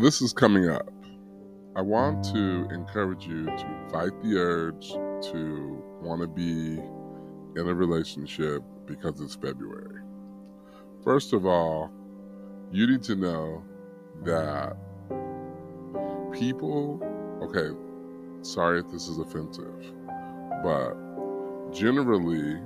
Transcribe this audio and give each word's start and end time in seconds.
this 0.00 0.22
is 0.22 0.32
coming 0.32 0.68
up. 0.68 0.88
I 1.76 1.82
want 1.82 2.24
to 2.32 2.68
encourage 2.72 3.26
you 3.26 3.44
to 3.44 3.88
fight 3.92 4.12
the 4.22 4.38
urge 4.38 4.88
to 4.88 5.82
want 6.00 6.22
to 6.22 6.26
be 6.26 6.80
in 7.60 7.68
a 7.68 7.74
relationship 7.74 8.62
because 8.86 9.20
it's 9.20 9.34
February. 9.34 10.00
First 11.04 11.34
of 11.34 11.44
all, 11.44 11.90
you 12.72 12.86
need 12.86 13.02
to 13.04 13.14
know 13.14 13.62
that 14.24 14.76
people, 16.32 17.00
okay, 17.42 17.76
sorry 18.40 18.80
if 18.80 18.90
this 18.90 19.06
is 19.06 19.18
offensive, 19.18 19.84
but 20.64 20.94
generally, 21.72 22.58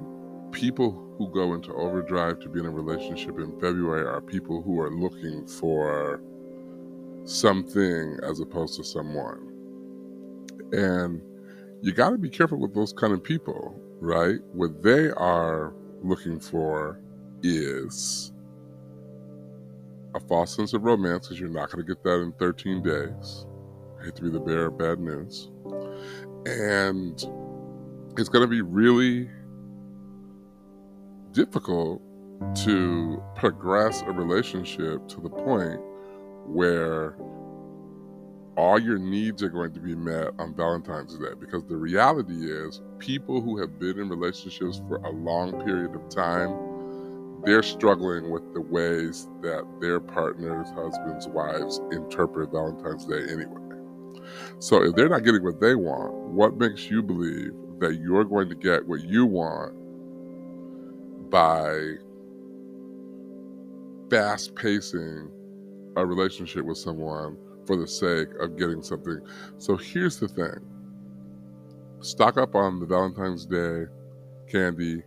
people 0.52 1.14
who 1.18 1.28
go 1.30 1.54
into 1.54 1.72
overdrive 1.74 2.38
to 2.40 2.48
be 2.48 2.60
in 2.60 2.66
a 2.66 2.70
relationship 2.70 3.40
in 3.40 3.52
February 3.60 4.06
are 4.06 4.20
people 4.20 4.62
who 4.62 4.80
are 4.80 4.90
looking 4.90 5.46
for 5.46 6.22
something 7.24 8.18
as 8.22 8.40
opposed 8.40 8.76
to 8.76 8.84
someone. 8.84 9.50
And 10.72 11.22
you 11.82 11.92
got 11.92 12.10
to 12.10 12.18
be 12.18 12.30
careful 12.30 12.58
with 12.58 12.74
those 12.74 12.92
kind 12.92 13.12
of 13.12 13.22
people, 13.22 13.74
right? 14.00 14.38
What 14.52 14.82
they 14.82 15.10
are 15.10 15.74
looking 16.02 16.38
for 16.40 17.00
is 17.42 18.32
a 20.14 20.20
false 20.20 20.54
sense 20.54 20.72
of 20.72 20.84
romance 20.84 21.26
because 21.26 21.40
you're 21.40 21.48
not 21.48 21.70
going 21.70 21.84
to 21.84 21.94
get 21.94 22.02
that 22.04 22.20
in 22.20 22.32
13 22.32 22.82
days. 22.82 23.46
I 24.00 24.04
hate 24.04 24.16
to 24.16 24.22
be 24.22 24.30
the 24.30 24.40
bearer 24.40 24.66
of 24.66 24.78
bad 24.78 25.00
news. 25.00 25.50
And 26.46 27.14
it's 28.18 28.28
going 28.28 28.42
to 28.42 28.46
be 28.46 28.62
really 28.62 29.28
difficult 31.32 32.00
to 32.54 33.22
progress 33.34 34.02
a 34.02 34.12
relationship 34.12 35.08
to 35.08 35.20
the 35.20 35.30
point 35.30 35.80
where 36.46 37.16
all 38.56 38.78
your 38.78 38.98
needs 38.98 39.42
are 39.42 39.48
going 39.48 39.72
to 39.72 39.80
be 39.80 39.94
met 39.96 40.28
on 40.38 40.54
Valentine's 40.54 41.18
Day 41.18 41.34
because 41.38 41.64
the 41.64 41.76
reality 41.76 42.50
is 42.50 42.80
people 42.98 43.40
who 43.40 43.58
have 43.60 43.78
been 43.78 43.98
in 43.98 44.08
relationships 44.08 44.80
for 44.88 44.96
a 44.98 45.10
long 45.10 45.64
period 45.64 45.94
of 45.94 46.08
time 46.08 46.56
they're 47.44 47.62
struggling 47.62 48.30
with 48.30 48.54
the 48.54 48.60
ways 48.60 49.28
that 49.42 49.64
their 49.80 50.00
partners, 50.00 50.68
husbands, 50.74 51.28
wives 51.28 51.80
interpret 51.92 52.50
Valentine's 52.50 53.04
Day 53.04 53.22
anyway. 53.30 53.60
So 54.58 54.82
if 54.82 54.94
they're 54.94 55.10
not 55.10 55.24
getting 55.24 55.44
what 55.44 55.60
they 55.60 55.74
want, 55.74 56.14
what 56.14 56.56
makes 56.56 56.90
you 56.90 57.02
believe 57.02 57.52
that 57.80 57.96
you're 57.96 58.24
going 58.24 58.48
to 58.48 58.54
get 58.54 58.86
what 58.86 59.02
you 59.02 59.26
want 59.26 59.74
by 61.30 61.96
fast 64.08 64.54
pacing 64.54 65.30
a 65.96 66.04
relationship 66.04 66.64
with 66.64 66.78
someone 66.78 67.36
for 67.66 67.76
the 67.76 67.86
sake 67.86 68.28
of 68.40 68.58
getting 68.58 68.82
something. 68.82 69.20
So 69.58 69.76
here's 69.76 70.18
the 70.18 70.28
thing 70.28 70.60
stock 72.00 72.36
up 72.36 72.54
on 72.54 72.80
the 72.80 72.86
Valentine's 72.86 73.46
Day 73.46 73.84
candy 74.50 75.02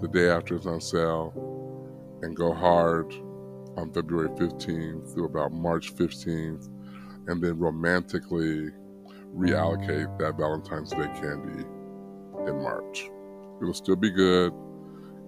the 0.00 0.08
day 0.08 0.28
after 0.28 0.54
it's 0.54 0.66
on 0.66 0.80
sale 0.80 1.32
and 2.22 2.36
go 2.36 2.52
hard 2.52 3.12
on 3.76 3.92
February 3.92 4.28
15th 4.30 5.12
through 5.12 5.26
about 5.26 5.52
March 5.52 5.94
15th, 5.94 6.68
and 7.28 7.42
then 7.42 7.58
romantically 7.58 8.70
reallocate 9.36 10.18
that 10.18 10.36
Valentine's 10.36 10.90
Day 10.90 11.06
candy 11.14 11.64
in 12.46 12.62
March. 12.62 13.10
It'll 13.60 13.74
still 13.74 13.96
be 13.96 14.10
good, 14.10 14.52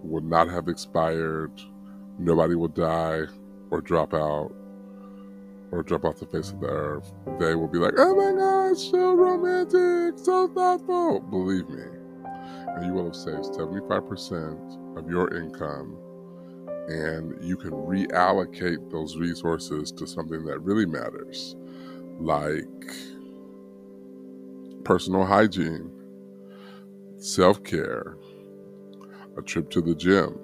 will 0.03 0.23
not 0.23 0.49
have 0.49 0.69
expired, 0.69 1.53
nobody 2.19 2.55
will 2.55 2.69
die 2.69 3.27
or 3.71 3.81
drop 3.81 4.15
out 4.15 4.53
or 5.73 5.83
drop 5.83 6.05
off 6.05 6.19
the 6.19 6.27
face 6.27 6.51
of 6.51 6.61
the 6.61 6.67
earth, 6.67 7.13
they 7.39 7.55
will 7.55 7.69
be 7.69 7.79
like, 7.79 7.95
oh 7.97 8.15
my 8.15 8.39
gosh, 8.39 8.91
so 8.91 9.15
romantic, 9.15 10.19
so 10.19 10.49
thoughtful. 10.49 11.21
Believe 11.21 11.69
me. 11.69 11.83
And 12.25 12.87
you 12.87 12.93
will 12.93 13.05
have 13.05 13.17
saved 13.17 13.45
75% 13.45 14.99
of 14.99 15.09
your 15.09 15.33
income 15.37 15.97
and 16.89 17.37
you 17.41 17.57
can 17.57 17.71
reallocate 17.71 18.91
those 18.91 19.17
resources 19.17 19.93
to 19.93 20.07
something 20.07 20.45
that 20.45 20.59
really 20.61 20.87
matters, 20.87 21.55
like 22.19 22.67
personal 24.85 25.25
hygiene, 25.25 25.91
self 27.17 27.63
care, 27.63 28.17
a 29.39 29.43
trip 29.43 29.71
to 29.71 29.81
the 29.81 29.95
gym, 29.95 30.37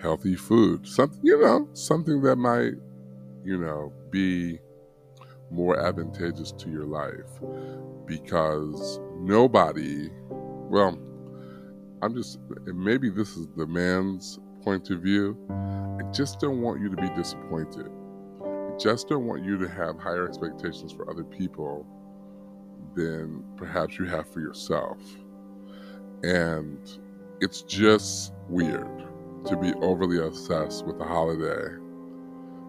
healthy 0.00 0.36
food, 0.36 0.86
something, 0.86 1.20
you 1.22 1.40
know, 1.40 1.68
something 1.72 2.20
that 2.22 2.36
might 2.36 2.74
you 3.46 3.56
know, 3.56 3.92
be 4.10 4.58
more 5.52 5.78
advantageous 5.78 6.50
to 6.50 6.68
your 6.68 6.84
life 6.84 7.40
because 8.06 8.98
nobody, 9.20 10.10
well, 10.28 10.98
I'm 12.02 12.12
just, 12.12 12.40
maybe 12.64 13.08
this 13.08 13.36
is 13.36 13.46
the 13.56 13.66
man's 13.66 14.40
point 14.62 14.90
of 14.90 15.00
view. 15.00 15.38
I 15.48 16.10
just 16.10 16.40
don't 16.40 16.60
want 16.60 16.80
you 16.80 16.90
to 16.90 16.96
be 16.96 17.08
disappointed. 17.10 17.88
I 18.42 18.76
just 18.78 19.08
don't 19.08 19.26
want 19.26 19.44
you 19.44 19.56
to 19.58 19.68
have 19.68 19.96
higher 19.96 20.26
expectations 20.28 20.92
for 20.92 21.08
other 21.08 21.24
people 21.24 21.86
than 22.96 23.44
perhaps 23.56 23.96
you 23.96 24.06
have 24.06 24.28
for 24.28 24.40
yourself. 24.40 24.98
And 26.24 26.80
it's 27.40 27.62
just 27.62 28.32
weird 28.48 29.04
to 29.44 29.56
be 29.56 29.72
overly 29.82 30.18
obsessed 30.26 30.86
with 30.86 30.98
the 30.98 31.04
holiday 31.04 31.68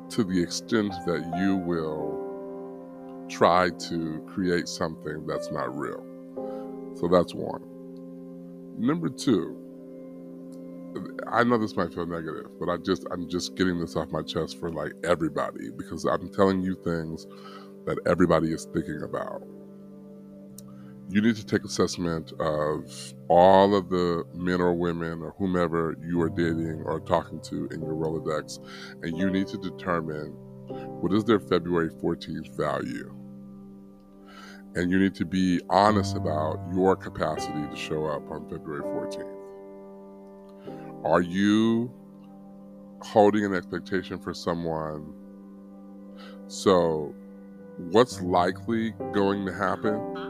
to 0.10 0.24
the 0.24 0.42
extent 0.42 0.94
that 1.06 1.34
you 1.40 1.58
will 1.58 2.38
try 3.30 3.70
to 3.70 4.24
create 4.28 4.68
something 4.68 5.26
that's 5.28 5.52
not 5.52 5.76
real. 5.78 6.06
So 6.96 7.08
that's 7.08 7.34
one. 7.34 7.64
Number 8.78 9.10
two, 9.10 9.58
I 11.28 11.44
know 11.44 11.58
this 11.58 11.76
might 11.76 11.94
feel 11.94 12.06
negative, 12.06 12.52
but 12.60 12.70
I 12.70 12.78
just 12.78 13.06
I'm 13.12 13.30
just 13.30 13.56
getting 13.56 13.80
this 13.80 13.96
off 13.96 14.12
my 14.12 14.22
chest 14.24 14.60
for 14.60 14.72
like 14.72 14.94
everybody 15.04 15.72
because 15.72 16.06
I'm 16.06 16.30
telling 16.30 16.62
you 16.64 16.76
things 16.84 17.28
that 17.86 18.00
everybody 18.06 18.54
is 18.54 18.66
thinking 18.74 19.02
about 19.04 19.44
you 21.10 21.22
need 21.22 21.36
to 21.38 21.46
take 21.46 21.64
assessment 21.64 22.34
of 22.40 23.14
all 23.30 23.76
of 23.76 23.90
the 23.90 24.26
men 24.34 24.60
or 24.60 24.74
women 24.74 25.22
or 25.22 25.34
whomever 25.38 25.96
you 26.06 26.22
are 26.22 26.30
dating 26.30 26.84
or 26.86 27.00
talking 27.00 27.40
to 27.42 27.68
in 27.72 27.82
your 27.82 27.94
Rolodex, 27.94 28.60
and 29.04 29.18
you 29.18 29.30
need 29.30 29.48
to 29.48 29.58
determine 29.58 30.32
what 31.00 31.14
is 31.14 31.24
their 31.24 31.40
February 31.40 31.90
14th 31.90 32.56
value. 32.58 33.14
And 34.76 34.92
you 34.92 35.00
need 35.00 35.16
to 35.16 35.26
be 35.26 35.62
honest 35.70 36.18
about 36.18 36.60
your 36.74 36.96
capacity 36.96 37.68
to 37.70 37.76
show 37.76 38.06
up 38.06 38.30
on 38.30 38.50
February 38.50 38.84
14th. 38.84 39.34
Are 41.06 41.22
you 41.22 41.92
holding 43.02 43.46
an 43.46 43.54
expectation 43.54 44.20
for 44.20 44.34
someone? 44.34 45.14
So, 46.48 47.14
what's 47.78 48.22
likely 48.22 48.92
going 49.14 49.46
to 49.46 49.54
happen? 49.54 50.27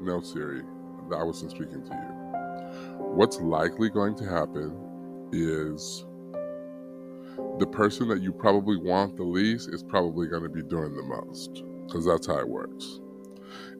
No, 0.00 0.20
Siri, 0.20 0.62
I 1.14 1.22
wasn't 1.22 1.50
speaking 1.50 1.84
to 1.84 1.92
you. 1.92 2.30
What's 2.98 3.40
likely 3.40 3.90
going 3.90 4.14
to 4.16 4.24
happen 4.24 4.74
is 5.32 6.06
the 7.58 7.66
person 7.66 8.08
that 8.08 8.22
you 8.22 8.32
probably 8.32 8.78
want 8.78 9.16
the 9.16 9.24
least 9.24 9.68
is 9.72 9.82
probably 9.82 10.26
going 10.28 10.42
to 10.42 10.48
be 10.48 10.62
doing 10.62 10.94
the 10.96 11.02
most 11.02 11.62
because 11.86 12.06
that's 12.06 12.26
how 12.26 12.38
it 12.38 12.48
works. 12.48 13.00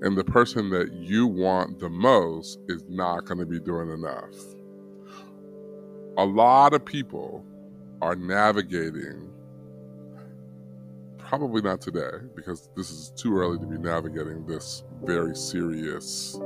And 0.02 0.16
the 0.16 0.24
person 0.24 0.70
that 0.70 0.92
you 0.92 1.26
want 1.26 1.78
the 1.78 1.88
most 1.88 2.58
is 2.68 2.84
not 2.88 3.24
going 3.24 3.38
to 3.38 3.46
be 3.46 3.60
doing 3.60 3.90
enough. 3.90 4.34
A 6.18 6.24
lot 6.24 6.74
of 6.74 6.84
people 6.84 7.44
are 8.02 8.16
navigating 8.16 9.29
probably 11.30 11.62
not 11.62 11.80
today 11.80 12.10
because 12.34 12.68
this 12.74 12.90
is 12.90 13.12
too 13.14 13.38
early 13.38 13.56
to 13.56 13.64
be 13.64 13.78
navigating 13.78 14.44
this 14.46 14.82
very 15.04 15.36
serious 15.36 16.40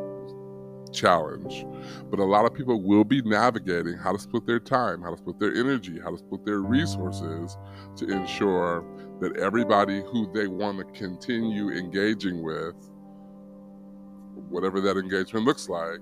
challenge. 0.92 1.64
But 2.10 2.18
a 2.18 2.24
lot 2.24 2.44
of 2.44 2.52
people 2.52 2.82
will 2.82 3.02
be 3.02 3.22
navigating 3.22 3.96
how 3.96 4.12
to 4.12 4.18
split 4.18 4.44
their 4.46 4.60
time, 4.60 5.00
how 5.00 5.12
to 5.12 5.16
split 5.16 5.38
their 5.38 5.54
energy, 5.54 5.98
how 5.98 6.10
to 6.10 6.18
split 6.18 6.44
their 6.44 6.58
resources 6.58 7.56
to 7.96 8.10
ensure 8.10 8.84
that 9.22 9.34
everybody 9.38 10.02
who 10.02 10.30
they 10.34 10.48
want 10.48 10.76
to 10.76 10.84
continue 10.84 11.70
engaging 11.70 12.42
with 12.42 12.74
whatever 14.50 14.82
that 14.82 14.98
engagement 14.98 15.46
looks 15.46 15.70
like, 15.70 16.00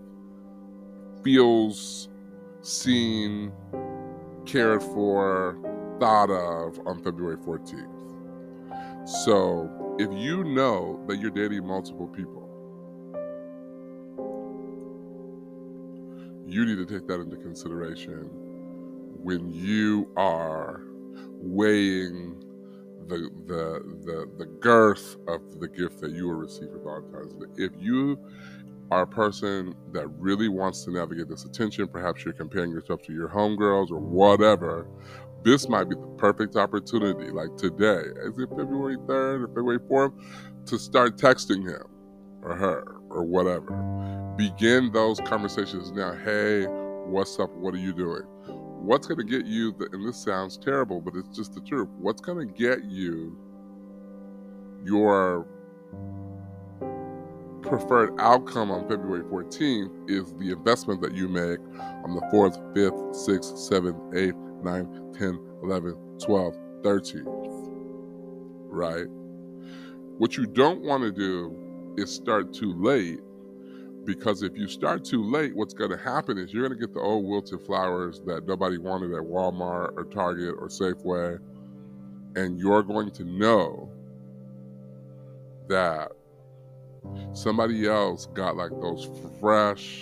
feels 1.23 2.08
seen, 2.62 3.52
cared 4.44 4.82
for, 4.82 5.56
thought 6.00 6.31
of 6.31 6.85
on 6.85 7.00
February 7.00 7.37
14th. 7.37 7.91
So 9.04 9.96
if 9.99 10.10
you 10.12 10.44
know 10.44 11.04
that 11.08 11.19
you're 11.19 11.31
dating 11.31 11.66
multiple 11.66 12.06
people, 12.06 12.49
you 16.46 16.64
need 16.64 16.76
to 16.76 16.87
take 16.87 17.08
that 17.08 17.20
into 17.20 17.37
consideration 17.37 18.31
when 19.22 19.50
you 19.50 20.08
are 20.16 20.82
weighing 21.40 22.43
the 23.08 23.31
the 23.46 23.82
the, 24.04 24.31
the 24.38 24.46
girth 24.46 25.16
of 25.26 25.58
the 25.60 25.69
gift 25.69 26.00
that 26.00 26.12
you 26.12 26.28
will 26.28 26.34
receive 26.34 26.70
for 26.70 26.78
Valentine's 26.78 27.34
Day. 27.34 27.64
If 27.64 27.72
you 27.78 28.19
are 28.93 29.02
a 29.02 29.06
person 29.06 29.75
that 29.93 30.06
really 30.19 30.49
wants 30.49 30.84
to 30.84 30.90
navigate 30.90 31.28
this 31.28 31.44
attention, 31.44 31.88
perhaps 31.88 32.25
you're 32.25 32.34
comparing 32.34 32.70
yourself 32.70 33.02
to 33.02 33.12
your 33.12 33.28
homegirls 33.28 33.90
or 33.90 33.99
whatever, 33.99 34.87
this 35.44 35.68
might 35.68 35.88
be 35.88 35.96
the 35.96 36.14
perfect 36.18 36.56
opportunity, 36.56 37.30
like 37.30 37.56
today, 37.56 38.02
is 38.24 38.38
it 38.38 38.48
February 38.50 38.96
3rd 38.96 39.44
or 39.44 39.48
February 39.48 39.78
4th, 39.78 40.12
to 40.66 40.78
start 40.78 41.16
texting 41.16 41.68
him 41.68 41.84
or 42.42 42.54
her 42.56 42.96
or 43.10 43.24
whatever. 43.24 43.72
Begin 44.36 44.92
those 44.92 45.20
conversations 45.20 45.92
now. 45.92 46.12
Hey, 46.12 46.64
what's 47.06 47.38
up? 47.38 47.50
What 47.54 47.74
are 47.74 47.78
you 47.78 47.92
doing? 47.92 48.22
What's 48.82 49.06
going 49.06 49.18
to 49.18 49.24
get 49.24 49.46
you, 49.46 49.72
the, 49.72 49.88
and 49.92 50.06
this 50.06 50.16
sounds 50.16 50.58
terrible, 50.58 51.00
but 51.00 51.14
it's 51.14 51.36
just 51.36 51.54
the 51.54 51.60
truth. 51.60 51.88
What's 51.98 52.20
going 52.20 52.46
to 52.46 52.52
get 52.52 52.84
you 52.84 53.38
your 54.84 55.46
preferred 57.62 58.12
outcome 58.20 58.72
on 58.72 58.88
February 58.88 59.22
14th 59.22 60.10
is 60.10 60.34
the 60.34 60.50
investment 60.50 61.00
that 61.00 61.14
you 61.14 61.28
make 61.28 61.60
on 62.04 62.14
the 62.14 62.20
4th, 62.32 62.58
5th, 62.74 63.14
6th, 63.14 63.70
7th, 63.70 64.12
8th, 64.12 64.51
9th, 64.62 65.17
10th, 65.19 65.62
11th, 65.62 66.25
12th, 66.25 66.82
13th. 66.82 67.25
Right? 68.69 69.06
What 70.19 70.37
you 70.37 70.47
don't 70.47 70.82
want 70.82 71.03
to 71.03 71.12
do 71.12 71.94
is 71.97 72.12
start 72.14 72.53
too 72.53 72.73
late 72.75 73.20
because 74.05 74.43
if 74.43 74.56
you 74.56 74.67
start 74.67 75.05
too 75.05 75.23
late, 75.23 75.55
what's 75.55 75.75
going 75.75 75.91
to 75.91 75.97
happen 75.97 76.38
is 76.38 76.53
you're 76.53 76.67
going 76.67 76.79
to 76.79 76.87
get 76.87 76.93
the 76.93 77.00
old 77.00 77.25
wilted 77.25 77.61
flowers 77.61 78.20
that 78.26 78.47
nobody 78.47 78.79
wanted 78.79 79.12
at 79.12 79.23
Walmart 79.23 79.97
or 79.97 80.05
Target 80.05 80.55
or 80.59 80.69
Safeway. 80.69 81.38
And 82.35 82.59
you're 82.59 82.82
going 82.82 83.11
to 83.12 83.25
know 83.25 83.91
that 85.69 86.12
somebody 87.32 87.87
else 87.87 88.26
got 88.35 88.56
like 88.56 88.70
those 88.81 89.09
fresh, 89.41 90.00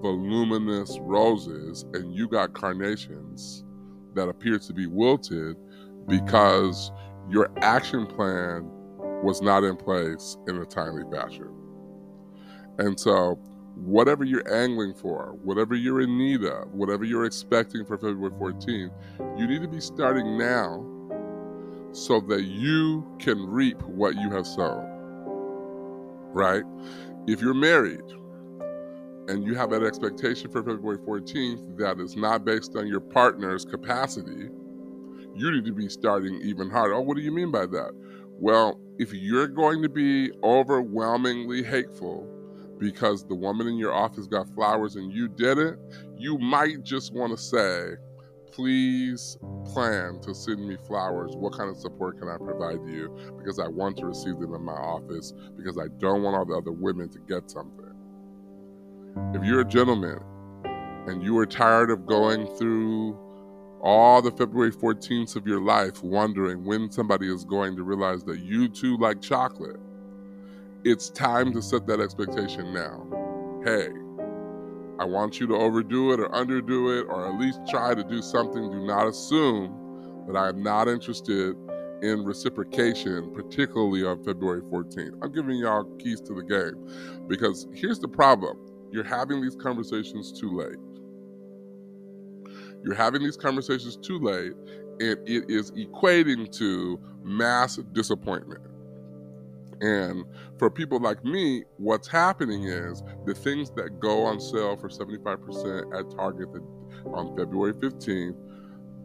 voluminous 0.00 0.98
roses, 1.00 1.84
and 1.94 2.14
you 2.14 2.28
got 2.28 2.52
carnations 2.52 3.64
that 4.14 4.28
appear 4.28 4.58
to 4.58 4.72
be 4.72 4.86
wilted 4.86 5.56
because 6.08 6.90
your 7.30 7.50
action 7.58 8.06
plan 8.06 8.68
was 9.22 9.40
not 9.40 9.64
in 9.64 9.76
place 9.76 10.36
in 10.48 10.56
a 10.56 10.64
timely 10.64 11.04
fashion. 11.10 11.48
And 12.78 12.98
so, 12.98 13.38
whatever 13.76 14.24
you're 14.24 14.52
angling 14.52 14.94
for, 14.94 15.36
whatever 15.42 15.74
you're 15.74 16.00
in 16.00 16.18
need 16.18 16.44
of, 16.44 16.72
whatever 16.72 17.04
you're 17.04 17.24
expecting 17.24 17.84
for 17.84 17.96
February 17.96 18.32
14th, 18.32 18.92
you 19.38 19.46
need 19.46 19.62
to 19.62 19.68
be 19.68 19.80
starting 19.80 20.36
now 20.36 20.84
so 21.92 22.20
that 22.20 22.42
you 22.42 23.06
can 23.18 23.46
reap 23.46 23.80
what 23.82 24.16
you 24.16 24.30
have 24.30 24.46
sown. 24.46 24.88
Right? 26.32 26.64
If 27.26 27.40
you're 27.40 27.54
married 27.54 28.02
and 29.28 29.44
you 29.44 29.54
have 29.54 29.70
that 29.70 29.82
expectation 29.82 30.50
for 30.50 30.62
February 30.62 30.98
14th 30.98 31.78
that 31.78 32.00
is 32.00 32.16
not 32.16 32.44
based 32.44 32.76
on 32.76 32.86
your 32.86 33.00
partner's 33.00 33.64
capacity, 33.64 34.48
you 35.34 35.50
need 35.50 35.64
to 35.64 35.72
be 35.72 35.88
starting 35.88 36.40
even 36.42 36.68
harder. 36.68 36.94
Oh, 36.94 37.00
what 37.00 37.16
do 37.16 37.22
you 37.22 37.32
mean 37.32 37.50
by 37.50 37.66
that? 37.66 37.92
Well, 38.38 38.80
if 38.98 39.12
you're 39.12 39.48
going 39.48 39.82
to 39.82 39.88
be 39.88 40.32
overwhelmingly 40.42 41.62
hateful 41.62 42.28
because 42.78 43.24
the 43.24 43.34
woman 43.34 43.68
in 43.68 43.76
your 43.76 43.92
office 43.92 44.26
got 44.26 44.52
flowers 44.54 44.96
and 44.96 45.12
you 45.12 45.28
didn't, 45.28 45.78
you 46.16 46.36
might 46.38 46.82
just 46.82 47.14
want 47.14 47.30
to 47.30 47.42
say, 47.42 47.92
please 48.50 49.38
plan 49.64 50.20
to 50.20 50.34
send 50.34 50.66
me 50.66 50.76
flowers. 50.86 51.34
What 51.36 51.56
kind 51.56 51.70
of 51.70 51.76
support 51.76 52.18
can 52.18 52.28
I 52.28 52.36
provide 52.36 52.86
you? 52.86 53.16
Because 53.38 53.58
I 53.58 53.68
want 53.68 53.96
to 53.98 54.06
receive 54.06 54.38
them 54.38 54.54
in 54.54 54.62
my 54.62 54.72
office 54.72 55.32
because 55.56 55.78
I 55.78 55.86
don't 55.98 56.22
want 56.22 56.36
all 56.36 56.44
the 56.44 56.54
other 56.54 56.72
women 56.72 57.08
to 57.10 57.18
get 57.20 57.50
something. 57.50 57.81
If 59.34 59.44
you're 59.44 59.60
a 59.60 59.64
gentleman 59.64 60.20
and 61.06 61.22
you 61.22 61.36
are 61.38 61.46
tired 61.46 61.90
of 61.90 62.06
going 62.06 62.46
through 62.56 63.18
all 63.82 64.22
the 64.22 64.30
February 64.30 64.72
14ths 64.72 65.36
of 65.36 65.46
your 65.46 65.60
life 65.60 66.02
wondering 66.02 66.64
when 66.64 66.90
somebody 66.90 67.32
is 67.32 67.44
going 67.44 67.76
to 67.76 67.82
realize 67.82 68.22
that 68.24 68.38
you 68.40 68.68
too 68.68 68.96
like 68.96 69.20
chocolate. 69.20 69.80
It's 70.84 71.10
time 71.10 71.52
to 71.52 71.60
set 71.60 71.86
that 71.88 72.00
expectation 72.00 72.72
now. 72.72 73.06
Hey, 73.64 73.88
I 74.98 75.04
want 75.04 75.40
you 75.40 75.46
to 75.48 75.56
overdo 75.56 76.12
it 76.12 76.20
or 76.20 76.28
underdo 76.28 77.00
it 77.00 77.06
or 77.08 77.28
at 77.28 77.38
least 77.38 77.60
try 77.68 77.94
to 77.94 78.04
do 78.04 78.22
something. 78.22 78.70
Do 78.70 78.86
not 78.86 79.08
assume 79.08 80.24
that 80.26 80.36
I 80.36 80.48
am 80.48 80.62
not 80.62 80.88
interested 80.88 81.56
in 82.02 82.24
reciprocation, 82.24 83.32
particularly 83.34 84.04
on 84.04 84.24
February 84.24 84.62
14th. 84.62 85.18
I'm 85.22 85.32
giving 85.32 85.56
y'all 85.56 85.84
keys 85.98 86.20
to 86.22 86.34
the 86.34 86.42
game 86.42 86.88
because 87.28 87.66
here's 87.74 87.98
the 87.98 88.08
problem 88.08 88.58
you're 88.92 89.04
having 89.04 89.40
these 89.40 89.56
conversations 89.56 90.38
too 90.38 90.50
late. 90.56 90.76
You're 92.84 92.94
having 92.94 93.22
these 93.22 93.36
conversations 93.36 93.96
too 93.96 94.18
late, 94.18 94.52
and 95.00 95.18
it 95.26 95.44
is 95.48 95.70
equating 95.72 96.50
to 96.58 97.00
mass 97.22 97.76
disappointment. 97.92 98.60
And 99.80 100.24
for 100.58 100.70
people 100.70 101.00
like 101.00 101.24
me, 101.24 101.64
what's 101.78 102.06
happening 102.06 102.64
is 102.64 103.02
the 103.26 103.34
things 103.34 103.70
that 103.72 103.98
go 103.98 104.24
on 104.24 104.40
sale 104.40 104.76
for 104.76 104.88
75% 104.88 105.98
at 105.98 106.10
Target 106.16 106.48
on 107.06 107.36
February 107.36 107.72
15th 107.74 108.36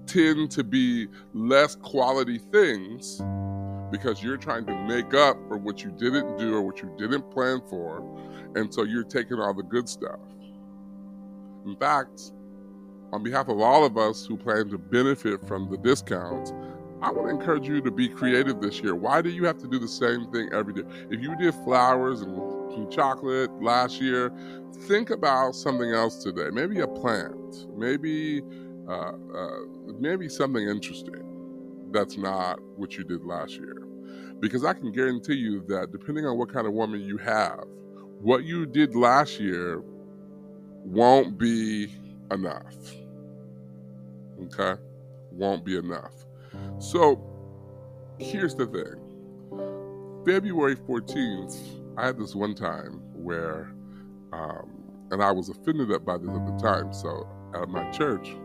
tend 0.06 0.52
to 0.52 0.64
be 0.64 1.08
less 1.34 1.76
quality 1.76 2.40
things 2.52 3.22
because 3.92 4.22
you're 4.22 4.38
trying 4.38 4.66
to 4.66 4.76
make 4.88 5.14
up 5.14 5.38
for 5.48 5.58
what 5.58 5.84
you 5.84 5.92
didn't 5.92 6.38
do 6.38 6.56
or 6.56 6.62
what 6.62 6.82
you 6.82 6.94
didn't 6.98 7.30
plan 7.32 7.62
for. 7.70 8.04
And 8.56 8.74
so 8.74 8.84
you're 8.84 9.04
taking 9.04 9.40
all 9.40 9.54
the 9.54 9.64
good 9.64 9.88
stuff. 9.88 10.20
In 11.66 11.76
fact, 11.76 12.32
on 13.14 13.24
behalf 13.24 13.48
of 13.48 13.60
all 13.60 13.86
of 13.86 13.98
us 13.98 14.26
who 14.26 14.38
plan 14.38 14.70
to 14.70 14.78
benefit 14.78 15.46
from 15.48 15.70
the 15.70 15.78
discounts, 15.78 16.54
I 17.02 17.12
want 17.12 17.28
to 17.28 17.36
encourage 17.36 17.68
you 17.68 17.82
to 17.82 17.92
be 17.92 18.10
creative 18.10 18.60
this 18.60 18.80
year. 18.80 18.96
Why 18.96 19.22
do 19.22 19.30
you 19.30 19.46
have 19.46 19.60
to 19.60 19.68
do 19.68 19.78
the 19.78 19.88
same 19.88 20.32
thing 20.32 20.50
every 20.52 20.74
day? 20.74 20.84
If 21.10 21.22
you 21.22 21.36
did 21.38 21.54
flowers 21.54 22.22
and 22.22 22.92
chocolate 22.92 23.52
last 23.62 24.02
year, 24.02 24.32
think 24.88 25.10
about 25.12 25.56
something 25.56 25.92
else 25.92 26.24
today. 26.24 26.50
Maybe 26.52 26.80
a 26.80 26.88
plant, 26.88 27.68
maybe 27.76 28.42
uh, 28.88 29.12
uh, 29.36 29.58
maybe 30.00 30.30
something 30.30 30.68
interesting 30.68 31.27
that's 31.92 32.18
not 32.18 32.60
what 32.76 32.98
you 32.98 33.04
did 33.04 33.24
last 33.24 33.54
year. 33.54 33.84
Because 34.40 34.64
I 34.64 34.74
can 34.74 34.92
guarantee 34.92 35.36
you 35.36 35.64
that 35.68 35.92
depending 35.92 36.26
on 36.26 36.38
what 36.38 36.52
kind 36.52 36.68
of 36.68 36.74
woman 36.74 37.02
you 37.02 37.18
have, 37.18 37.64
what 38.22 38.44
you 38.44 38.66
did 38.66 38.96
last 38.96 39.40
year 39.40 39.82
won't 40.84 41.38
be 41.38 41.92
enough. 42.32 42.76
Okay? 44.44 44.80
Won't 45.32 45.66
be 45.66 45.78
enough. 45.78 46.26
So 46.80 47.22
here's 48.20 48.56
the 48.56 48.68
thing 48.68 50.24
February 50.26 50.76
14th, 50.76 51.58
I 51.98 52.06
had 52.08 52.20
this 52.20 52.36
one 52.36 52.54
time 52.54 53.02
where, 53.14 53.72
um, 54.34 54.84
and 55.12 55.24
I 55.24 55.32
was 55.32 55.50
offended 55.50 55.90
by 56.06 56.18
this 56.18 56.30
at 56.30 56.46
the 56.46 56.58
time. 56.62 56.94
So 56.94 57.28
at 57.56 57.70
my 57.70 57.90
church, 57.92 58.36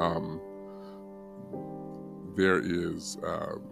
um, 0.00 0.40
there 2.36 2.58
is 2.58 3.18
um, 3.26 3.62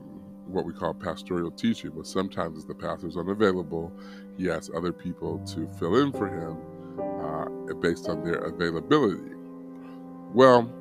what 0.47 0.65
we 0.65 0.73
call 0.73 0.95
pastoral 0.95 1.51
teaching, 1.51 1.93
but 1.95 2.07
sometimes 2.07 2.65
the 2.65 2.75
is 3.05 3.17
unavailable. 3.17 3.93
He 4.37 4.51
asks 4.51 4.71
other 4.75 4.93
people 4.93 5.39
to 5.47 5.69
fill 5.79 5.97
in 5.97 6.13
for 6.13 6.29
him 6.29 6.59
uh, 7.01 7.75
based 7.75 8.09
on 8.09 8.25
their 8.25 8.37
availability. 8.37 9.35
Well, 10.35 10.73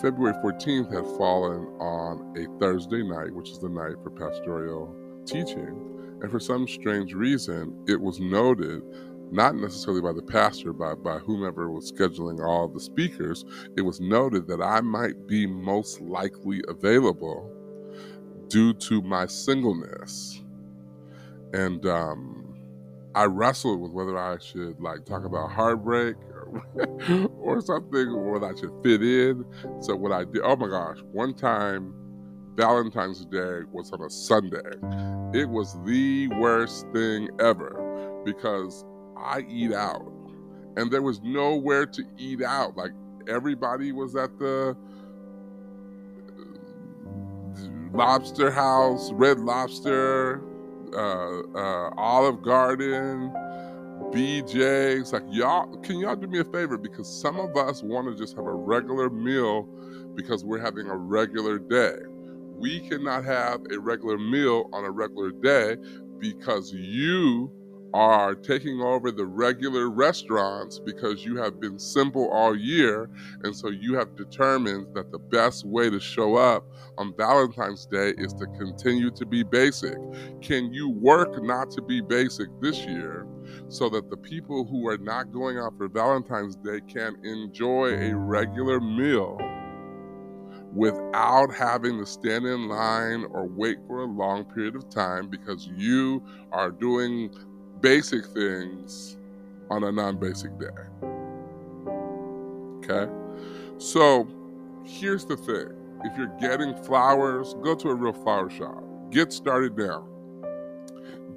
February 0.00 0.34
14th 0.42 0.92
had 0.92 1.06
fallen 1.16 1.66
on 1.78 2.36
a 2.36 2.58
Thursday 2.58 3.02
night, 3.02 3.32
which 3.32 3.50
is 3.50 3.58
the 3.58 3.68
night 3.68 3.94
for 4.02 4.10
pastoral 4.10 4.94
teaching. 5.24 6.18
And 6.20 6.30
for 6.30 6.40
some 6.40 6.66
strange 6.66 7.14
reason, 7.14 7.76
it 7.86 8.00
was 8.00 8.18
noted, 8.18 8.82
not 9.30 9.56
necessarily 9.56 10.00
by 10.00 10.12
the 10.12 10.22
pastor, 10.22 10.72
but 10.72 11.02
by 11.02 11.18
whomever 11.18 11.70
was 11.70 11.90
scheduling 11.90 12.44
all 12.44 12.68
the 12.68 12.80
speakers, 12.80 13.44
it 13.76 13.82
was 13.82 14.00
noted 14.00 14.46
that 14.48 14.62
I 14.62 14.80
might 14.80 15.26
be 15.26 15.46
most 15.46 16.00
likely 16.00 16.62
available 16.68 17.50
due 18.48 18.74
to 18.74 19.02
my 19.02 19.26
singleness. 19.26 20.42
And 21.52 21.86
um, 21.86 22.54
I 23.14 23.24
wrestled 23.24 23.80
with 23.80 23.92
whether 23.92 24.18
I 24.18 24.38
should 24.38 24.80
like 24.80 25.04
talk 25.04 25.24
about 25.24 25.50
heartbreak 25.50 26.16
or, 26.16 26.62
or 27.38 27.60
something, 27.60 28.08
or 28.08 28.44
I 28.44 28.58
should 28.58 28.72
fit 28.82 29.02
in. 29.02 29.44
So 29.80 29.96
what 29.96 30.12
I 30.12 30.24
did, 30.24 30.42
oh 30.42 30.56
my 30.56 30.68
gosh, 30.68 30.98
one 31.12 31.34
time 31.34 31.94
Valentine's 32.56 33.24
Day 33.24 33.60
was 33.72 33.92
on 33.92 34.02
a 34.02 34.10
Sunday. 34.10 34.58
It 35.32 35.48
was 35.48 35.76
the 35.84 36.28
worst 36.28 36.86
thing 36.92 37.28
ever 37.40 38.22
because 38.24 38.84
I 39.16 39.44
eat 39.48 39.72
out 39.72 40.14
and 40.76 40.90
there 40.90 41.02
was 41.02 41.20
nowhere 41.22 41.86
to 41.86 42.02
eat 42.18 42.42
out. 42.42 42.76
Like 42.76 42.92
everybody 43.28 43.92
was 43.92 44.16
at 44.16 44.38
the 44.38 44.76
lobster 47.92 48.50
house, 48.50 49.12
red 49.12 49.38
lobster, 49.38 50.42
uh, 50.94 51.40
uh, 51.56 51.90
Olive 51.96 52.42
Garden, 52.42 53.30
BJ's. 54.12 55.12
Like 55.12 55.24
y'all, 55.30 55.76
can 55.78 55.98
y'all 55.98 56.16
do 56.16 56.26
me 56.26 56.40
a 56.40 56.44
favor? 56.44 56.76
Because 56.76 57.08
some 57.08 57.38
of 57.38 57.56
us 57.56 57.82
want 57.82 58.08
to 58.08 58.14
just 58.14 58.36
have 58.36 58.46
a 58.46 58.54
regular 58.54 59.10
meal 59.10 59.68
because 60.14 60.44
we're 60.44 60.60
having 60.60 60.88
a 60.88 60.96
regular 60.96 61.58
day. 61.58 61.96
We 62.56 62.80
cannot 62.88 63.24
have 63.24 63.62
a 63.72 63.78
regular 63.78 64.18
meal 64.18 64.70
on 64.72 64.84
a 64.84 64.90
regular 64.90 65.32
day 65.32 65.76
because 66.18 66.72
you 66.72 67.50
are 67.94 68.34
taking 68.34 68.80
over 68.80 69.12
the 69.12 69.24
regular 69.24 69.88
restaurants 69.88 70.80
because 70.80 71.24
you 71.24 71.36
have 71.36 71.60
been 71.60 71.78
simple 71.78 72.28
all 72.30 72.56
year. 72.56 73.08
And 73.44 73.54
so 73.54 73.70
you 73.70 73.94
have 73.94 74.16
determined 74.16 74.88
that 74.94 75.12
the 75.12 75.20
best 75.20 75.64
way 75.64 75.88
to 75.88 76.00
show 76.00 76.34
up 76.34 76.66
on 76.98 77.14
Valentine's 77.16 77.86
Day 77.86 78.12
is 78.18 78.34
to 78.34 78.46
continue 78.58 79.12
to 79.12 79.24
be 79.24 79.44
basic. 79.44 79.96
Can 80.42 80.72
you 80.74 80.90
work 80.90 81.40
not 81.44 81.70
to 81.70 81.82
be 81.82 82.00
basic 82.00 82.48
this 82.60 82.84
year 82.84 83.28
so 83.68 83.88
that 83.90 84.10
the 84.10 84.16
people 84.16 84.64
who 84.64 84.88
are 84.88 84.98
not 84.98 85.32
going 85.32 85.58
out 85.58 85.78
for 85.78 85.86
Valentine's 85.88 86.56
Day 86.56 86.80
can 86.88 87.16
enjoy 87.24 87.94
a 87.94 88.12
regular 88.12 88.80
meal? 88.80 89.38
without 90.74 91.54
having 91.54 92.00
to 92.00 92.04
stand 92.04 92.44
in 92.44 92.66
line 92.68 93.24
or 93.30 93.46
wait 93.46 93.78
for 93.86 94.00
a 94.00 94.06
long 94.06 94.44
period 94.44 94.74
of 94.74 94.90
time 94.90 95.28
because 95.28 95.68
you 95.76 96.20
are 96.50 96.72
doing 96.72 97.32
basic 97.80 98.24
things 98.26 99.16
on 99.70 99.84
a 99.84 99.92
non 99.92 100.16
basic 100.16 100.58
day. 100.58 100.68
Okay? 102.78 103.10
So 103.78 104.28
here's 104.84 105.24
the 105.24 105.36
thing 105.36 105.72
if 106.04 106.16
you're 106.18 106.36
getting 106.40 106.74
flowers, 106.84 107.54
go 107.62 107.74
to 107.74 107.88
a 107.88 107.94
real 107.94 108.12
flower 108.12 108.50
shop. 108.50 108.84
Get 109.10 109.32
started 109.32 109.76
now. 109.76 110.06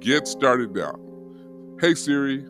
Get 0.00 0.28
started 0.28 0.74
now. 0.74 0.98
Hey 1.80 1.94
Siri, 1.94 2.40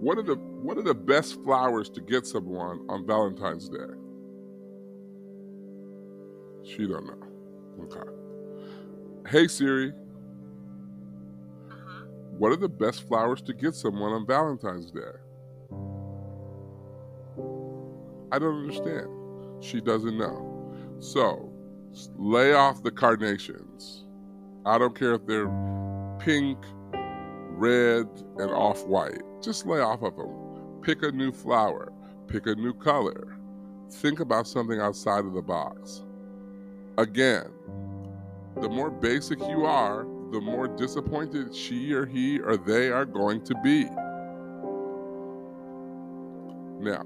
what 0.00 0.18
are 0.18 0.22
the 0.22 0.34
what 0.34 0.76
are 0.78 0.82
the 0.82 0.94
best 0.94 1.42
flowers 1.42 1.88
to 1.90 2.00
get 2.00 2.26
someone 2.26 2.80
on 2.88 3.06
Valentine's 3.06 3.68
Day? 3.68 3.78
She 6.64 6.86
don't 6.86 7.06
know. 7.06 7.84
Okay. 7.84 8.10
Hey 9.28 9.46
Siri, 9.46 9.92
what 12.40 12.50
are 12.52 12.56
the 12.56 12.70
best 12.70 13.06
flowers 13.06 13.42
to 13.42 13.52
get 13.52 13.74
someone 13.74 14.12
on 14.12 14.26
Valentine's 14.26 14.90
Day? 14.90 15.00
I 18.32 18.38
don't 18.38 18.62
understand. 18.62 19.08
She 19.62 19.78
doesn't 19.78 20.16
know. 20.16 20.74
So, 21.00 21.52
lay 22.16 22.54
off 22.54 22.82
the 22.82 22.92
carnations. 22.92 24.06
I 24.64 24.78
don't 24.78 24.98
care 24.98 25.12
if 25.12 25.26
they're 25.26 25.52
pink, 26.18 26.56
red, 27.50 28.08
and 28.38 28.50
off 28.50 28.86
white. 28.86 29.20
Just 29.42 29.66
lay 29.66 29.80
off 29.80 30.00
of 30.00 30.16
them. 30.16 30.80
Pick 30.80 31.02
a 31.02 31.12
new 31.12 31.32
flower, 31.32 31.92
pick 32.26 32.46
a 32.46 32.54
new 32.54 32.72
color. 32.72 33.36
Think 33.90 34.18
about 34.18 34.48
something 34.48 34.80
outside 34.80 35.26
of 35.26 35.34
the 35.34 35.42
box. 35.42 36.04
Again, 36.96 37.52
the 38.62 38.70
more 38.70 38.90
basic 38.90 39.40
you 39.40 39.66
are, 39.66 40.06
the 40.30 40.40
more 40.40 40.68
disappointed 40.68 41.54
she 41.54 41.92
or 41.92 42.06
he 42.06 42.38
or 42.40 42.56
they 42.56 42.90
are 42.90 43.04
going 43.04 43.42
to 43.44 43.54
be. 43.62 43.84
Now, 46.80 47.02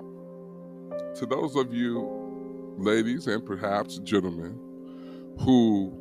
to 1.17 1.27
those 1.27 1.57
of 1.57 1.73
you 1.73 2.75
ladies 2.79 3.27
and 3.27 3.45
perhaps 3.45 3.99
gentlemen 3.99 4.59
who 5.41 5.93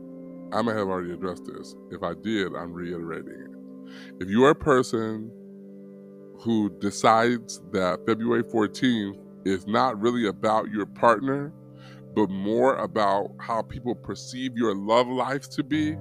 I 0.51 0.61
may 0.61 0.71
have 0.71 0.87
already 0.87 1.13
addressed 1.13 1.45
this. 1.45 1.75
If 1.91 2.03
I 2.03 2.13
did, 2.13 2.55
I'm 2.55 2.73
reiterating 2.73 3.33
it. 3.33 4.21
If 4.21 4.29
you 4.29 4.45
are 4.45 4.51
a 4.51 4.55
person 4.55 5.31
who 6.39 6.69
decides 6.79 7.61
that 7.71 8.05
February 8.05 8.43
14th 8.43 9.17
is 9.45 9.65
not 9.65 9.99
really 9.99 10.27
about 10.27 10.69
your 10.69 10.85
partner, 10.85 11.51
but 12.15 12.29
more 12.29 12.75
about 12.75 13.31
how 13.39 13.63
people 13.63 13.95
perceive 13.95 14.55
your 14.55 14.75
love 14.75 15.07
life 15.07 15.49
to 15.51 15.63
be, 15.63 15.97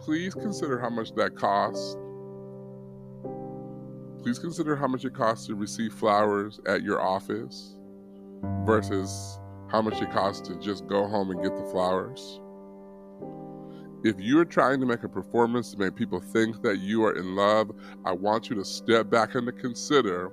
please 0.00 0.34
consider 0.34 0.78
how 0.78 0.90
much 0.90 1.14
that 1.14 1.36
costs. 1.36 1.96
Please 4.22 4.38
consider 4.38 4.74
how 4.74 4.86
much 4.86 5.04
it 5.04 5.14
costs 5.14 5.46
to 5.46 5.54
receive 5.54 5.92
flowers 5.92 6.58
at 6.66 6.82
your 6.82 7.00
office 7.00 7.76
versus 8.64 9.38
how 9.70 9.80
much 9.80 10.00
it 10.00 10.10
costs 10.10 10.46
to 10.48 10.56
just 10.56 10.86
go 10.86 11.06
home 11.06 11.30
and 11.30 11.42
get 11.42 11.56
the 11.56 11.64
flowers. 11.64 12.40
If 14.02 14.18
you're 14.18 14.46
trying 14.46 14.80
to 14.80 14.86
make 14.86 15.04
a 15.04 15.08
performance 15.08 15.72
to 15.72 15.78
make 15.78 15.94
people 15.94 16.20
think 16.20 16.62
that 16.62 16.78
you 16.78 17.04
are 17.04 17.16
in 17.16 17.36
love, 17.36 17.70
I 18.06 18.12
want 18.12 18.48
you 18.48 18.56
to 18.56 18.64
step 18.64 19.10
back 19.10 19.34
and 19.34 19.46
to 19.46 19.52
consider 19.52 20.32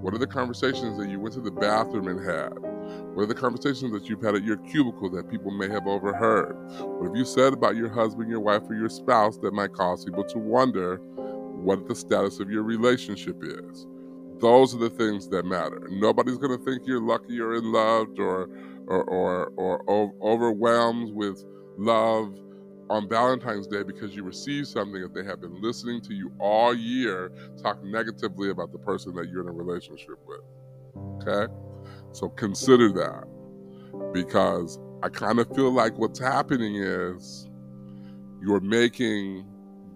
what 0.00 0.14
are 0.14 0.18
the 0.18 0.26
conversations 0.26 0.98
that 0.98 1.08
you 1.08 1.18
went 1.18 1.34
to 1.34 1.40
the 1.40 1.50
bathroom 1.50 2.06
and 2.06 2.24
had? 2.24 2.77
What 3.14 3.24
are 3.24 3.26
the 3.26 3.34
conversations 3.34 3.92
that 3.92 4.08
you've 4.08 4.22
had 4.22 4.34
at 4.34 4.44
your 4.44 4.56
cubicle 4.56 5.10
that 5.10 5.30
people 5.30 5.50
may 5.50 5.68
have 5.68 5.86
overheard? 5.86 6.56
What 6.80 7.06
have 7.06 7.16
you 7.16 7.24
said 7.24 7.52
about 7.52 7.76
your 7.76 7.88
husband, 7.88 8.30
your 8.30 8.40
wife, 8.40 8.62
or 8.68 8.74
your 8.74 8.88
spouse 8.88 9.38
that 9.38 9.52
might 9.52 9.72
cause 9.72 10.04
people 10.04 10.24
to 10.24 10.38
wonder 10.38 10.96
what 10.96 11.86
the 11.88 11.94
status 11.94 12.40
of 12.40 12.50
your 12.50 12.62
relationship 12.62 13.36
is? 13.42 13.86
Those 14.40 14.74
are 14.74 14.78
the 14.78 14.90
things 14.90 15.28
that 15.28 15.44
matter. 15.44 15.88
Nobody's 15.90 16.38
going 16.38 16.56
to 16.56 16.64
think 16.64 16.82
you're 16.86 17.00
lucky 17.00 17.40
or 17.40 17.54
in 17.54 17.72
love 17.72 18.08
or, 18.18 18.48
or, 18.86 19.02
or, 19.04 19.48
or, 19.86 20.14
overwhelmed 20.22 21.12
with 21.12 21.44
love 21.76 22.38
on 22.90 23.08
Valentine's 23.08 23.66
Day 23.66 23.82
because 23.82 24.14
you 24.14 24.22
received 24.22 24.68
something 24.68 25.02
if 25.02 25.12
they 25.12 25.24
have 25.24 25.40
been 25.40 25.60
listening 25.60 26.00
to 26.02 26.14
you 26.14 26.32
all 26.38 26.74
year 26.74 27.30
talk 27.60 27.82
negatively 27.82 28.50
about 28.50 28.72
the 28.72 28.78
person 28.78 29.14
that 29.16 29.28
you're 29.28 29.42
in 29.42 29.48
a 29.48 29.52
relationship 29.52 30.18
with. 30.26 30.40
Okay? 31.22 31.52
So 32.12 32.28
consider 32.28 32.90
that 32.92 33.24
because 34.12 34.78
I 35.02 35.08
kind 35.08 35.38
of 35.38 35.54
feel 35.54 35.70
like 35.70 35.96
what's 35.98 36.18
happening 36.18 36.76
is 36.76 37.48
you're 38.40 38.60
making 38.60 39.46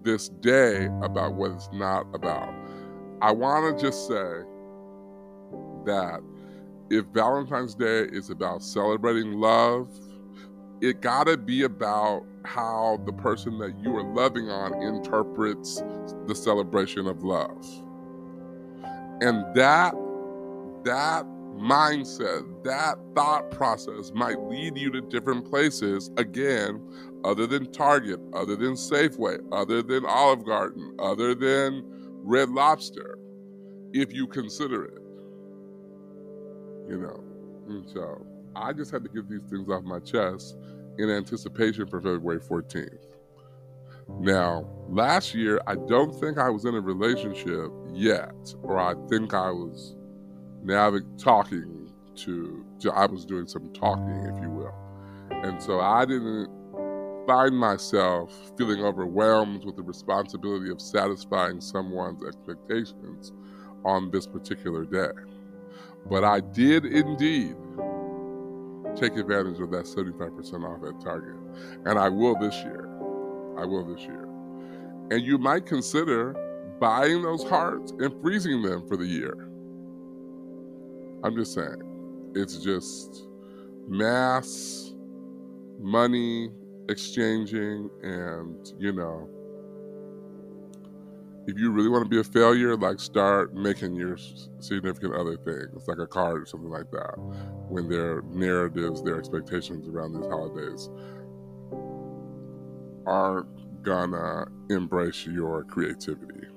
this 0.03 0.29
day 0.29 0.85
about 1.01 1.33
what 1.33 1.51
it's 1.51 1.69
not 1.73 2.05
about. 2.13 2.53
I 3.21 3.31
want 3.31 3.77
to 3.77 3.85
just 3.85 4.07
say 4.07 4.41
that 5.85 6.19
if 6.89 7.05
Valentine's 7.07 7.75
Day 7.75 8.03
is 8.11 8.29
about 8.29 8.61
celebrating 8.61 9.33
love, 9.33 9.89
it 10.81 11.01
got 11.01 11.27
to 11.27 11.37
be 11.37 11.63
about 11.63 12.25
how 12.43 13.01
the 13.05 13.13
person 13.13 13.57
that 13.59 13.73
you 13.81 13.95
are 13.95 14.03
loving 14.03 14.49
on 14.49 14.73
interprets 14.81 15.81
the 16.27 16.35
celebration 16.35 17.07
of 17.07 17.23
love. 17.23 17.65
And 19.21 19.45
that 19.55 19.95
that 20.83 21.25
mindset, 21.55 22.63
that 22.63 22.97
thought 23.15 23.51
process 23.51 24.11
might 24.13 24.39
lead 24.41 24.77
you 24.77 24.91
to 24.91 25.01
different 25.01 25.49
places 25.49 26.11
again, 26.17 26.81
other 27.23 27.47
than 27.47 27.71
Target, 27.71 28.19
other 28.33 28.55
than 28.55 28.73
Safeway, 28.73 29.39
other 29.51 29.81
than 29.81 30.05
Olive 30.05 30.45
Garden, 30.45 30.95
other 30.99 31.33
than 31.35 31.83
Red 32.23 32.49
Lobster, 32.49 33.17
if 33.93 34.13
you 34.13 34.27
consider 34.27 34.85
it. 34.85 34.99
You 36.89 36.97
know, 36.99 37.23
and 37.69 37.89
so 37.89 38.25
I 38.55 38.73
just 38.73 38.91
had 38.91 39.03
to 39.03 39.09
get 39.09 39.29
these 39.29 39.43
things 39.49 39.69
off 39.69 39.83
my 39.83 39.99
chest 39.99 40.57
in 40.97 41.09
anticipation 41.09 41.87
for 41.87 42.01
February 42.01 42.39
14th. 42.39 43.05
Now, 44.19 44.67
last 44.89 45.33
year, 45.33 45.61
I 45.65 45.75
don't 45.75 46.13
think 46.19 46.37
I 46.37 46.49
was 46.49 46.65
in 46.65 46.75
a 46.75 46.81
relationship 46.81 47.71
yet, 47.93 48.53
or 48.61 48.77
I 48.77 48.95
think 49.09 49.33
I 49.33 49.49
was 49.49 49.95
now 50.63 50.97
talking 51.17 51.91
to, 52.15 52.65
to, 52.79 52.91
I 52.91 53.05
was 53.05 53.25
doing 53.25 53.47
some 53.47 53.71
talking, 53.73 54.33
if 54.33 54.41
you 54.41 54.49
will. 54.49 54.73
And 55.43 55.61
so 55.61 55.79
I 55.79 56.05
didn't 56.05 56.49
find 57.27 57.57
myself 57.57 58.31
feeling 58.57 58.83
overwhelmed 58.83 59.65
with 59.65 59.75
the 59.75 59.83
responsibility 59.83 60.69
of 60.69 60.81
satisfying 60.81 61.61
someone's 61.61 62.23
expectations 62.25 63.31
on 63.85 64.11
this 64.11 64.27
particular 64.27 64.85
day. 64.85 65.11
But 66.09 66.23
I 66.23 66.39
did 66.41 66.85
indeed 66.85 67.55
take 68.95 69.17
advantage 69.17 69.59
of 69.59 69.71
that 69.71 69.85
75% 69.85 70.63
off 70.63 70.83
at 70.87 71.01
Target. 71.01 71.35
And 71.85 71.97
I 71.97 72.09
will 72.09 72.37
this 72.37 72.55
year. 72.63 72.87
I 73.57 73.65
will 73.65 73.85
this 73.85 74.03
year. 74.03 74.27
And 75.11 75.21
you 75.21 75.37
might 75.37 75.65
consider 75.65 76.33
buying 76.79 77.21
those 77.21 77.43
hearts 77.43 77.91
and 77.99 78.13
freezing 78.21 78.61
them 78.61 78.87
for 78.87 78.97
the 78.97 79.05
year. 79.05 79.49
I'm 81.23 81.35
just 81.35 81.53
saying. 81.53 82.31
It's 82.35 82.57
just 82.57 83.27
mass 83.87 84.93
money 85.79 86.49
exchanging 86.89 87.89
and, 88.01 88.73
you 88.77 88.91
know, 88.91 89.29
if 91.45 91.57
you 91.57 91.71
really 91.71 91.89
want 91.89 92.03
to 92.03 92.09
be 92.09 92.19
a 92.19 92.23
failure, 92.23 92.75
like 92.77 92.99
start 92.99 93.53
making 93.53 93.95
your 93.95 94.17
significant 94.59 95.13
other 95.13 95.35
things, 95.35 95.87
like 95.87 95.99
a 95.99 96.07
card 96.07 96.41
or 96.41 96.45
something 96.45 96.69
like 96.69 96.89
that, 96.91 97.15
when 97.67 97.89
their 97.89 98.21
narratives, 98.23 99.03
their 99.03 99.17
expectations 99.17 99.87
around 99.89 100.13
these 100.13 100.25
holidays 100.25 100.89
aren't 103.05 103.83
gonna 103.83 104.45
embrace 104.69 105.25
your 105.25 105.65
creativity 105.65 106.47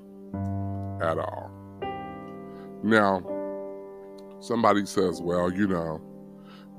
at 1.02 1.18
all. 1.18 1.50
Now, 2.85 3.36
somebody 4.40 4.87
says, 4.87 5.21
well, 5.21 5.52
you 5.52 5.66
know, 5.66 6.00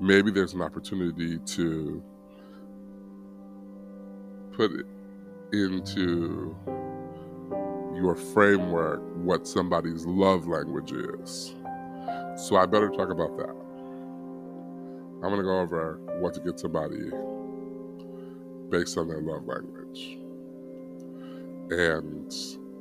maybe 0.00 0.30
there's 0.30 0.54
an 0.54 0.62
opportunity 0.62 1.38
to 1.38 2.02
put 4.52 4.72
it 4.72 4.86
into 5.52 6.56
your 7.94 8.14
framework 8.14 9.00
what 9.16 9.46
somebody's 9.46 10.06
love 10.06 10.46
language 10.46 10.92
is. 10.92 11.54
So 12.36 12.56
I 12.56 12.66
better 12.66 12.88
talk 12.90 13.10
about 13.10 13.36
that. 13.38 13.54
I'm 15.20 15.30
going 15.30 15.38
to 15.38 15.42
go 15.42 15.58
over 15.60 16.00
what 16.20 16.34
to 16.34 16.40
get 16.40 16.60
somebody 16.60 17.10
based 18.70 18.96
on 18.96 19.08
their 19.08 19.20
love 19.20 19.46
language. 19.46 20.18
And 21.70 22.32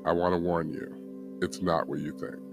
I 0.05 0.11
want 0.11 0.33
to 0.33 0.37
warn 0.37 0.71
you, 0.71 1.39
it's 1.41 1.61
not 1.61 1.87
what 1.89 1.99
you 1.99 2.11
think. 2.11 2.46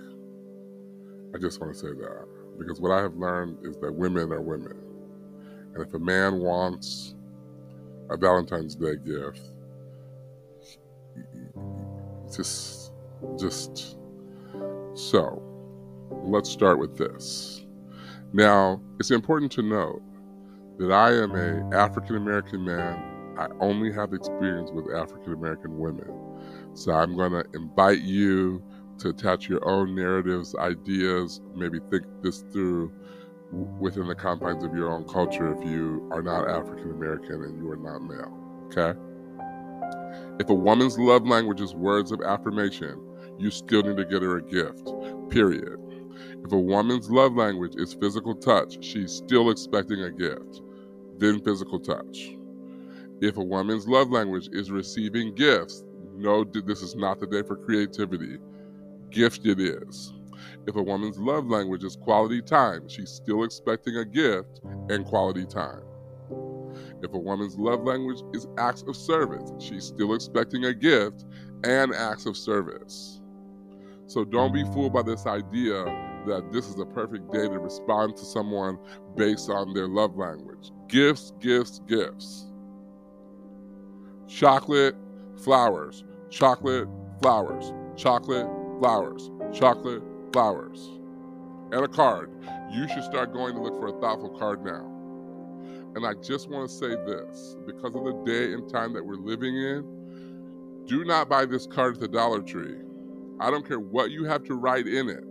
I 1.35 1.39
just 1.39 1.61
want 1.61 1.73
to 1.73 1.79
say 1.79 1.89
that. 1.89 2.27
Because 2.59 2.81
what 2.81 2.93
I 2.93 3.03
have 3.03 3.17
learned 3.17 3.59
is 3.67 3.77
that 3.79 3.93
women 3.93 4.33
are 4.33 4.41
women. 4.41 4.79
And 5.75 5.83
if 5.85 5.93
a 5.95 5.99
man 5.99 6.39
wants 6.39 7.15
a 8.11 8.17
Valentine's 8.17 8.77
Day 8.77 8.95
gift, 9.05 9.41
just 12.35 12.93
just 13.39 13.97
so 14.95 15.43
let's 16.11 16.51
start 16.51 16.79
with 16.79 16.97
this 16.97 17.65
now 18.33 18.81
it's 18.99 19.11
important 19.11 19.51
to 19.51 19.63
note 19.63 20.03
that 20.79 20.91
i 20.93 21.13
am 21.13 21.35
a 21.35 21.77
african 21.77 22.17
american 22.17 22.65
man 22.65 23.35
i 23.39 23.47
only 23.61 23.93
have 23.93 24.13
experience 24.13 24.71
with 24.73 24.87
african 24.95 25.33
american 25.33 25.79
women 25.79 26.11
so 26.75 26.93
i'm 26.93 27.17
going 27.17 27.33
to 27.33 27.45
invite 27.55 28.01
you 28.01 28.63
to 28.99 29.11
attach 29.11 29.49
your 29.49 29.67
own 29.69 29.95
narratives 29.95 30.55
ideas 30.57 31.41
maybe 31.55 31.79
think 31.91 32.05
this 32.23 32.45
through 32.53 32.93
within 33.79 34.07
the 34.09 34.15
confines 34.15 34.65
of 34.65 34.75
your 34.75 34.91
own 34.91 35.05
culture 35.05 35.55
if 35.55 35.69
you 35.69 36.09
are 36.13 36.23
not 36.23 36.49
african 36.49 36.91
american 36.91 37.43
and 37.45 37.59
you 37.63 37.71
are 37.71 37.77
not 37.77 38.01
male 38.01 38.37
okay 38.67 38.99
if 40.41 40.51
a 40.51 40.55
woman's 40.55 40.99
love 40.99 41.27
language 41.27 41.61
is 41.61 41.75
words 41.77 42.11
of 42.11 42.21
affirmation, 42.21 43.01
you 43.39 43.51
still 43.51 43.83
need 43.83 43.97
to 43.97 44.05
get 44.05 44.23
her 44.23 44.39
a 44.39 44.43
gift, 44.43 44.93
period. 45.31 45.79
If 46.45 46.51
a 46.53 46.59
woman's 46.59 47.09
love 47.09 47.37
language 47.37 47.75
is 47.77 47.95
physical 47.95 48.35
touch, 48.35 48.85
she's 48.85 49.13
still 49.13 49.51
expecting 49.51 50.03
a 50.03 50.11
gift, 50.11 50.61
then 51.19 51.41
physical 51.41 51.79
touch. 51.79 52.37
If 53.21 53.37
a 53.37 53.45
woman's 53.45 53.87
love 53.87 54.11
language 54.11 54.49
is 54.53 54.73
receiving 54.73 55.37
gifts, 55.37 55.85
no, 56.17 56.43
this 56.43 56.83
is 56.83 56.97
not 56.97 57.21
the 57.21 57.29
day 57.29 57.43
for 57.43 57.57
creativity. 57.57 58.39
Gift 59.15 59.47
it 59.47 59.61
is. 59.61 60.13
If 60.67 60.75
a 60.75 60.83
woman's 60.83 61.19
love 61.19 61.47
language 61.47 61.85
is 61.85 61.95
quality 61.95 62.43
time, 62.43 62.89
she's 62.89 63.11
still 63.11 63.45
expecting 63.45 63.97
a 63.99 64.05
gift 64.05 64.61
and 64.91 65.05
quality 65.05 65.47
time. 65.47 65.83
If 67.01 67.15
a 67.15 67.19
woman's 67.19 67.57
love 67.57 67.85
language 67.85 68.23
is 68.33 68.49
acts 68.59 68.83
of 68.83 68.97
service, 68.97 69.53
she's 69.61 69.85
still 69.85 70.15
expecting 70.15 70.65
a 70.65 70.75
gift 70.75 71.27
and 71.63 71.95
acts 71.95 72.27
of 72.27 72.37
service. 72.37 73.21
So 74.09 74.25
don't 74.25 74.53
be 74.53 74.65
fooled 74.65 74.93
by 74.93 75.03
this 75.03 75.27
idea 75.27 75.85
that 76.27 76.51
this 76.51 76.69
is 76.69 76.81
a 76.81 76.87
perfect 76.87 77.31
day 77.31 77.47
to 77.47 77.59
respond 77.61 78.17
to 78.17 78.25
someone 78.25 78.79
based 79.17 79.49
on 79.49 79.75
their 79.75 79.87
love 79.87 80.17
language. 80.17 80.73
Gifts, 80.89 81.33
gifts, 81.39 81.81
gifts. 81.87 82.47
Chocolate, 84.27 84.97
flowers, 85.37 86.03
chocolate, 86.31 86.89
flowers, 87.23 87.73
chocolate, 87.97 88.49
flowers, 88.79 89.31
chocolate, 89.53 90.03
flowers. 90.33 90.91
And 91.73 91.85
a 91.85 91.89
card. 91.89 92.31
You 92.71 92.87
should 92.89 93.05
start 93.05 93.33
going 93.33 93.55
to 93.55 93.63
look 93.63 93.81
for 93.81 93.89
a 93.89 94.01
thoughtful 94.01 94.37
card 94.39 94.65
now. 94.65 94.91
And 95.97 96.07
I 96.07 96.15
just 96.15 96.51
want 96.51 96.69
to 96.69 96.75
say 96.75 96.97
this 97.07 97.57
because 97.67 97.95
of 97.95 98.05
the 98.05 98.23
day 98.25 98.53
and 98.53 98.69
time 98.69 98.93
that 98.95 99.05
we're 99.05 99.15
living 99.15 99.57
in, 99.57 99.85
do 100.87 101.05
not 101.05 101.29
buy 101.29 101.47
this 101.47 101.67
card 101.67 101.95
at 101.95 102.01
the 102.01 102.09
Dollar 102.09 102.43
Tree. 102.43 102.77
I 103.41 103.51
don't 103.51 103.67
care 103.67 103.81
what 103.81 104.11
you 104.11 104.25
have 104.25 104.45
to 104.45 104.55
write 104.55 104.87
in 104.87 105.09
it. 105.09 105.25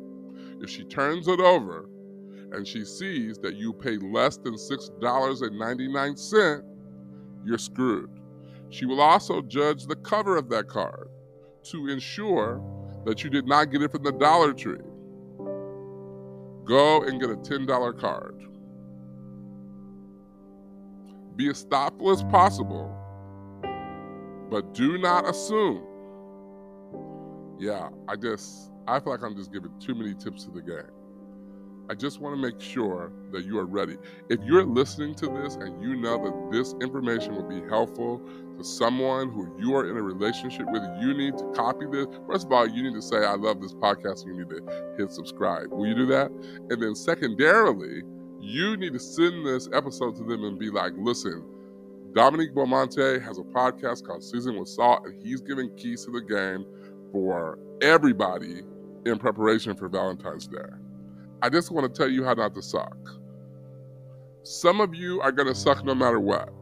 If 0.62 0.70
she 0.70 0.84
turns 0.84 1.28
it 1.28 1.40
over 1.40 1.90
and 2.52 2.68
she 2.68 2.86
sees 2.86 3.40
that 3.40 3.56
you 3.56 3.74
pay 3.74 3.98
less 3.98 4.38
than 4.38 4.56
$6.99, 4.56 6.64
you're 7.46 7.58
screwed. 7.58 8.10
She 8.70 8.86
will 8.86 9.02
also 9.02 9.42
judge 9.42 9.86
the 9.86 9.96
cover 9.98 10.38
of 10.38 10.50
that 10.50 10.68
card 10.68 11.10
to 11.64 11.90
ensure 11.90 12.62
that 13.06 13.24
you 13.24 13.30
did 13.30 13.48
not 13.48 13.72
get 13.72 13.82
it 13.82 13.92
from 13.92 14.04
the 14.04 14.12
Dollar 14.12 14.54
Tree. 14.54 14.80
Go 16.66 17.04
and 17.04 17.20
get 17.20 17.30
a 17.30 17.36
$10 17.36 18.00
card. 18.00 18.42
Be 21.36 21.50
as 21.50 21.64
thoughtful 21.64 22.12
as 22.12 22.24
possible, 22.24 22.96
but 24.50 24.74
do 24.74 24.98
not 24.98 25.28
assume. 25.28 25.84
Yeah, 27.60 27.90
I 28.08 28.16
just, 28.16 28.72
I 28.88 29.00
feel 29.00 29.14
like 29.14 29.24
I'm 29.24 29.36
just 29.36 29.52
giving 29.52 29.72
too 29.80 29.96
many 29.96 30.14
tips 30.14 30.46
to 30.46 30.52
the 30.52 30.62
game. 30.62 30.92
I 31.90 31.96
just 31.96 32.22
want 32.22 32.36
to 32.36 32.42
make 32.42 32.62
sure 32.62 33.12
that 33.32 33.46
you 33.46 33.60
are 33.60 33.66
ready. 33.66 33.98
If 34.30 34.40
you're 34.44 34.64
listening 34.64 35.16
to 35.16 35.28
this 35.28 35.56
and 35.56 35.82
you 35.84 35.96
know 35.96 36.24
that 36.24 36.52
this 36.52 36.74
information 36.82 37.36
will 37.36 37.48
be 37.48 37.62
helpful 37.68 38.22
to 38.58 38.64
someone 38.64 39.30
who 39.30 39.54
you 39.60 39.76
are 39.76 39.90
in 39.90 39.98
a 39.98 40.02
relationship 40.02 40.66
with, 40.72 40.84
you 41.02 41.14
need 41.14 41.38
to 41.38 41.52
copy 41.56 41.86
this. 41.92 42.08
First 42.28 42.46
of 42.48 42.52
all, 42.52 42.68
you 42.68 42.84
need 42.84 42.94
to 42.94 43.02
say, 43.02 43.18
I 43.18 43.36
love 43.36 43.62
this 43.62 43.74
podcast, 43.74 44.26
and 44.26 44.36
you 44.36 44.46
need 44.46 44.50
to 44.50 44.96
hit 44.98 45.12
subscribe. 45.12 45.72
Will 45.72 45.88
you 45.88 45.96
do 45.96 46.06
that? 46.08 46.32
And 46.70 46.82
then, 46.82 46.96
secondarily, 46.96 48.04
you 48.40 48.78
need 48.78 48.94
to 48.94 49.00
send 49.00 49.46
this 49.46 49.70
episode 49.74 50.16
to 50.18 50.24
them 50.24 50.44
and 50.44 50.60
be 50.60 50.70
like, 50.70 50.94
listen, 50.98 51.44
Dominique 52.14 52.54
Beaumonte 52.54 53.22
has 53.24 53.40
a 53.40 53.44
podcast 53.44 54.06
called 54.06 54.24
Seasoned 54.24 54.60
with 54.60 54.68
Salt, 54.68 55.06
and 55.06 55.22
he's 55.24 55.42
giving 55.42 55.76
keys 55.76 56.06
to 56.06 56.12
the 56.12 56.22
game 56.22 56.66
for 57.12 57.58
everybody 57.82 58.62
in 59.06 59.18
preparation 59.18 59.76
for 59.76 59.88
Valentine's 59.90 60.48
Day. 60.48 60.60
I 61.42 61.50
just 61.50 61.72
want 61.72 61.92
to 61.92 61.98
tell 61.98 62.10
you 62.10 62.24
how 62.24 62.34
not 62.34 62.54
to 62.56 62.62
suck. 62.62 62.98
Some 64.44 64.80
of 64.80 64.94
you 64.94 65.22
are 65.22 65.32
going 65.32 65.48
to 65.48 65.56
suck 65.56 65.84
no 65.84 65.96
matter 65.96 66.20
what. 66.20 66.54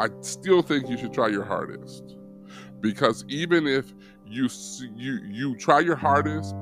I 0.00 0.08
still 0.20 0.62
think 0.62 0.88
you 0.88 0.96
should 0.96 1.12
try 1.12 1.28
your 1.28 1.44
hardest 1.44 2.16
because 2.80 3.24
even 3.28 3.66
if 3.66 3.92
you 4.26 4.48
you 4.96 5.20
you 5.28 5.56
try 5.56 5.80
your 5.80 5.96
hardest 5.96 6.54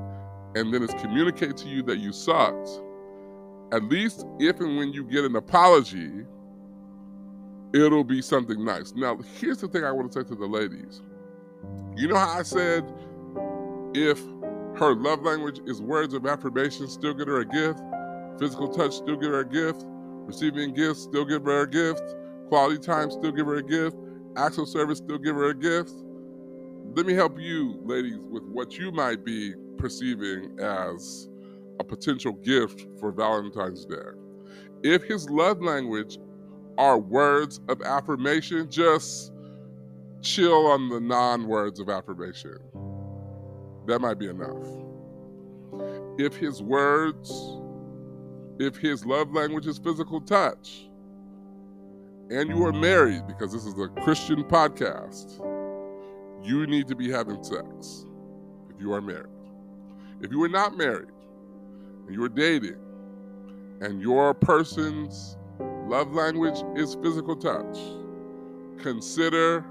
and 0.54 0.74
then 0.74 0.82
it's 0.82 0.94
communicated 0.94 1.56
to 1.58 1.68
you 1.68 1.82
that 1.84 1.98
you 1.98 2.12
sucked, 2.12 2.68
at 3.72 3.84
least 3.84 4.26
if 4.38 4.60
and 4.60 4.76
when 4.76 4.92
you 4.92 5.04
get 5.04 5.24
an 5.24 5.36
apology, 5.36 6.10
it'll 7.72 8.04
be 8.04 8.20
something 8.20 8.64
nice. 8.64 8.92
Now, 8.94 9.18
here's 9.38 9.58
the 9.58 9.68
thing 9.68 9.84
I 9.84 9.92
want 9.92 10.12
to 10.12 10.20
say 10.20 10.28
to 10.28 10.34
the 10.34 10.46
ladies. 10.46 11.02
You 11.96 12.08
know 12.08 12.16
how 12.16 12.38
I 12.38 12.42
said 12.42 12.84
if 13.94 14.18
her 14.78 14.94
love 14.94 15.22
language 15.22 15.60
is 15.66 15.80
words 15.80 16.14
of 16.14 16.26
affirmation, 16.26 16.88
still 16.88 17.14
get 17.14 17.28
her 17.28 17.40
a 17.40 17.44
gift, 17.44 17.80
physical 18.38 18.68
touch, 18.68 18.94
still 18.94 19.16
give 19.16 19.30
her 19.30 19.40
a 19.40 19.48
gift, 19.48 19.84
receiving 19.86 20.74
gifts, 20.74 21.02
still 21.02 21.24
give 21.24 21.44
her 21.44 21.62
a 21.62 21.68
gift, 21.68 22.02
quality 22.50 22.78
time, 22.78 23.12
still 23.12 23.30
give 23.30 23.46
her 23.46 23.56
a 23.56 23.62
gift, 23.62 23.96
acts 24.36 24.58
of 24.58 24.68
service, 24.68 24.98
still 24.98 25.18
give 25.18 25.36
her 25.36 25.50
a 25.50 25.54
gift. 25.54 25.92
Let 26.96 27.06
me 27.06 27.14
help 27.14 27.38
you, 27.38 27.80
ladies, 27.84 28.18
with 28.18 28.42
what 28.42 28.76
you 28.76 28.90
might 28.90 29.24
be 29.24 29.54
perceiving 29.78 30.58
as 30.58 31.28
a 31.78 31.84
potential 31.84 32.32
gift 32.32 32.86
for 32.98 33.12
Valentine's 33.12 33.86
Day. 33.86 33.96
If 34.82 35.04
his 35.04 35.30
love 35.30 35.62
language 35.62 36.18
are 36.76 36.98
words 36.98 37.60
of 37.68 37.82
affirmation, 37.82 38.68
just 38.68 39.32
chill 40.20 40.66
on 40.66 40.88
the 40.88 40.98
non 40.98 41.46
words 41.46 41.78
of 41.78 41.88
affirmation. 41.88 42.58
That 43.86 44.00
might 44.00 44.18
be 44.18 44.28
enough. 44.28 44.66
If 46.18 46.34
his 46.34 46.62
words, 46.62 47.30
if 48.58 48.76
his 48.76 49.06
love 49.06 49.32
language 49.32 49.68
is 49.68 49.78
physical 49.78 50.20
touch, 50.20 50.89
and 52.30 52.48
you 52.48 52.64
are 52.64 52.72
married, 52.72 53.26
because 53.26 53.52
this 53.52 53.66
is 53.66 53.76
a 53.78 53.88
Christian 54.02 54.44
podcast, 54.44 55.44
you 56.44 56.66
need 56.66 56.86
to 56.86 56.94
be 56.94 57.10
having 57.10 57.42
sex 57.42 58.06
if 58.72 58.80
you 58.80 58.92
are 58.92 59.00
married. 59.00 59.26
If 60.22 60.30
you 60.30 60.42
are 60.44 60.48
not 60.48 60.76
married 60.76 61.08
and 62.06 62.14
you 62.14 62.22
are 62.22 62.28
dating 62.28 62.76
and 63.80 64.00
your 64.00 64.32
person's 64.32 65.36
love 65.58 66.12
language 66.12 66.62
is 66.76 66.96
physical 67.02 67.34
touch, 67.34 67.78
consider 68.78 69.64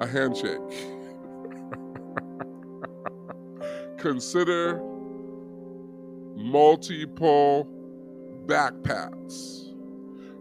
a 0.00 0.06
handshake. 0.06 0.58
consider 3.98 4.82
multiple 6.36 7.68
back 8.46 8.72
pats. 8.82 9.59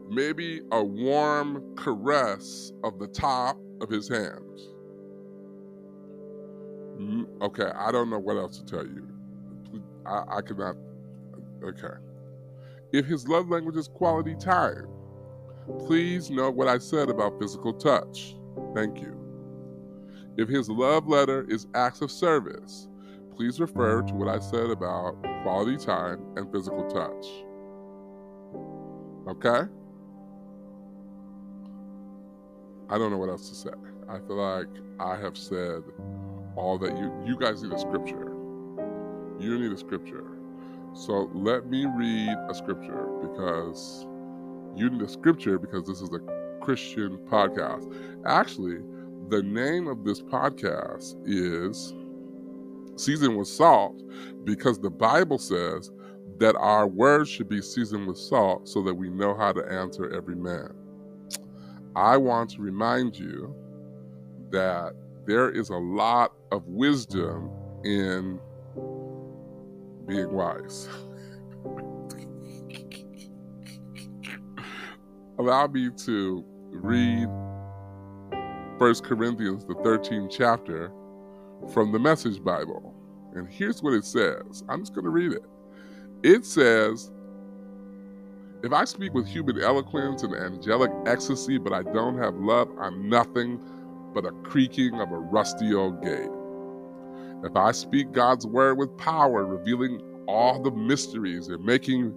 Maybe 0.10 0.62
a 0.72 0.84
warm 0.84 1.76
caress 1.76 2.72
of 2.84 2.98
the 2.98 3.08
top 3.08 3.58
of 3.80 3.90
his 3.90 4.10
hands. 4.10 4.70
Mm, 7.00 7.42
okay, 7.42 7.72
I 7.76 7.92
don't 7.92 8.10
know 8.10 8.20
what 8.20 8.36
else 8.36 8.58
to 8.58 8.66
tell 8.66 8.86
you. 8.86 9.08
I, 10.06 10.38
I 10.38 10.42
cannot. 10.42 10.76
Okay. 11.64 11.94
If 12.92 13.06
his 13.06 13.28
love 13.28 13.50
language 13.50 13.78
is 13.78 13.88
quality 13.88 14.36
time, 14.36 14.88
please 15.86 16.32
note 16.32 16.56
what 16.56 16.68
I 16.68 16.80
said 16.80 17.10
about 17.10 17.40
physical 17.40 17.74
touch. 17.74 18.36
Thank 18.74 19.00
you. 19.00 19.16
If 20.38 20.50
his 20.50 20.70
love 20.70 21.08
letter 21.08 21.46
is 21.50 21.68
acts 21.76 22.02
of 22.02 22.10
service, 22.10 22.88
please 23.36 23.60
refer 23.60 24.02
to 24.02 24.14
what 24.14 24.28
I 24.28 24.40
said 24.40 24.70
about 24.72 25.22
quality 25.44 25.78
time 25.78 26.20
and 26.36 26.52
physical 26.52 26.86
touch. 26.88 27.28
Okay? 29.30 29.70
I 32.90 32.98
don't 32.98 33.12
know 33.12 33.18
what 33.18 33.30
else 33.30 33.50
to 33.50 33.56
say. 33.56 33.70
I 34.08 34.18
feel 34.20 34.38
like 34.38 34.68
I 35.00 35.16
have 35.16 35.38
said 35.38 35.84
all 36.56 36.78
that 36.80 36.98
you 36.98 37.14
you 37.26 37.38
guys 37.38 37.62
need 37.62 37.72
a 37.72 37.80
scripture. 37.80 38.34
You 39.40 39.58
need 39.60 39.72
a 39.72 39.78
scripture. 39.78 40.26
So 40.94 41.30
let 41.34 41.68
me 41.68 41.86
read 41.86 42.36
a 42.50 42.54
scripture 42.54 43.08
because 43.22 44.08
you 44.76 44.90
need 44.90 45.02
a 45.02 45.08
scripture 45.08 45.60
because 45.60 45.88
this 45.88 46.02
is 46.02 46.10
a 46.10 46.20
Christian 46.62 47.18
podcast. 47.30 47.94
Actually, 48.26 48.80
the 49.30 49.44
name 49.44 49.88
of 49.88 50.04
this 50.04 50.22
podcast 50.22 51.16
is 51.26 51.94
Seasoned 52.96 53.38
with 53.38 53.48
Salt 53.48 54.02
because 54.44 54.80
the 54.80 54.90
Bible 54.90 55.38
says 55.38 55.92
that 56.40 56.56
our 56.56 56.88
words 56.88 57.30
should 57.30 57.50
be 57.50 57.62
seasoned 57.62 58.08
with 58.08 58.18
salt 58.18 58.68
so 58.68 58.82
that 58.82 58.94
we 58.94 59.10
know 59.10 59.36
how 59.36 59.52
to 59.52 59.64
answer 59.72 60.10
every 60.12 60.36
man. 60.36 60.74
I 61.96 62.18
want 62.18 62.52
to 62.52 62.62
remind 62.62 63.18
you 63.18 63.56
that 64.52 64.94
there 65.26 65.50
is 65.50 65.70
a 65.70 65.78
lot 65.78 66.34
of 66.52 66.66
wisdom 66.68 67.50
in 67.84 68.40
being 70.08 70.32
wise. 70.32 70.90
Allow 75.40 75.68
me 75.68 75.90
to 76.06 76.44
read 76.72 77.28
1 78.80 78.96
Corinthians, 79.04 79.66
the 79.66 79.76
13th 79.76 80.30
chapter, 80.32 80.92
from 81.74 81.92
the 81.92 82.00
Message 82.00 82.44
Bible. 82.44 82.94
And 83.36 83.48
here's 83.48 83.84
what 83.84 83.94
it 83.94 84.06
says 84.06 84.64
I'm 84.68 84.82
just 84.82 84.94
going 84.94 85.06
to 85.06 85.12
read 85.12 85.34
it. 85.34 85.46
It 86.24 86.46
says, 86.46 87.12
if 88.64 88.74
I 88.74 88.84
speak 88.86 89.14
with 89.14 89.28
human 89.28 89.62
eloquence 89.62 90.24
and 90.24 90.36
angelic 90.36 90.92
ecstasy, 91.06 91.58
but 91.58 91.72
I 91.72 91.84
don't 91.84 92.18
have 92.18 92.36
love, 92.36 92.70
I'm 92.80 93.08
nothing 93.08 93.60
but 94.14 94.26
a 94.26 94.32
creaking 94.44 95.00
of 95.00 95.12
a 95.12 95.18
rusty 95.18 95.74
old 95.74 96.02
gate. 96.04 96.30
If 97.44 97.56
I 97.56 97.72
speak 97.72 98.12
God's 98.12 98.46
word 98.46 98.78
with 98.78 98.96
power, 98.98 99.46
revealing 99.46 100.02
all 100.28 100.62
the 100.62 100.72
mysteries 100.72 101.48
and 101.48 101.64
making 101.64 102.14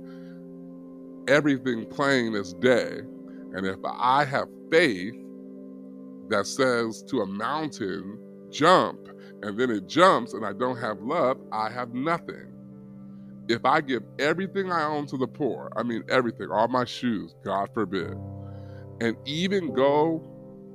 everything 1.28 1.86
plain 1.86 2.34
as 2.34 2.54
day, 2.54 3.00
and 3.54 3.66
if 3.66 3.78
I 3.84 4.24
have 4.24 4.48
faith 4.70 5.14
that 6.28 6.46
says 6.46 7.04
to 7.04 7.20
a 7.20 7.26
mountain, 7.26 8.18
jump, 8.50 9.08
and 9.42 9.58
then 9.58 9.70
it 9.70 9.86
jumps 9.86 10.32
and 10.32 10.44
I 10.44 10.52
don't 10.54 10.76
have 10.78 11.00
love, 11.00 11.38
I 11.52 11.70
have 11.70 11.94
nothing 11.94 12.51
if 13.48 13.64
I 13.64 13.80
give 13.80 14.02
everything 14.18 14.70
I 14.70 14.84
own 14.84 15.06
to 15.06 15.16
the 15.16 15.26
poor, 15.26 15.70
I 15.76 15.82
mean 15.82 16.04
everything, 16.08 16.50
all 16.50 16.68
my 16.68 16.84
shoes, 16.84 17.34
God 17.44 17.68
forbid, 17.74 18.16
and 19.00 19.16
even 19.24 19.74
go 19.74 20.22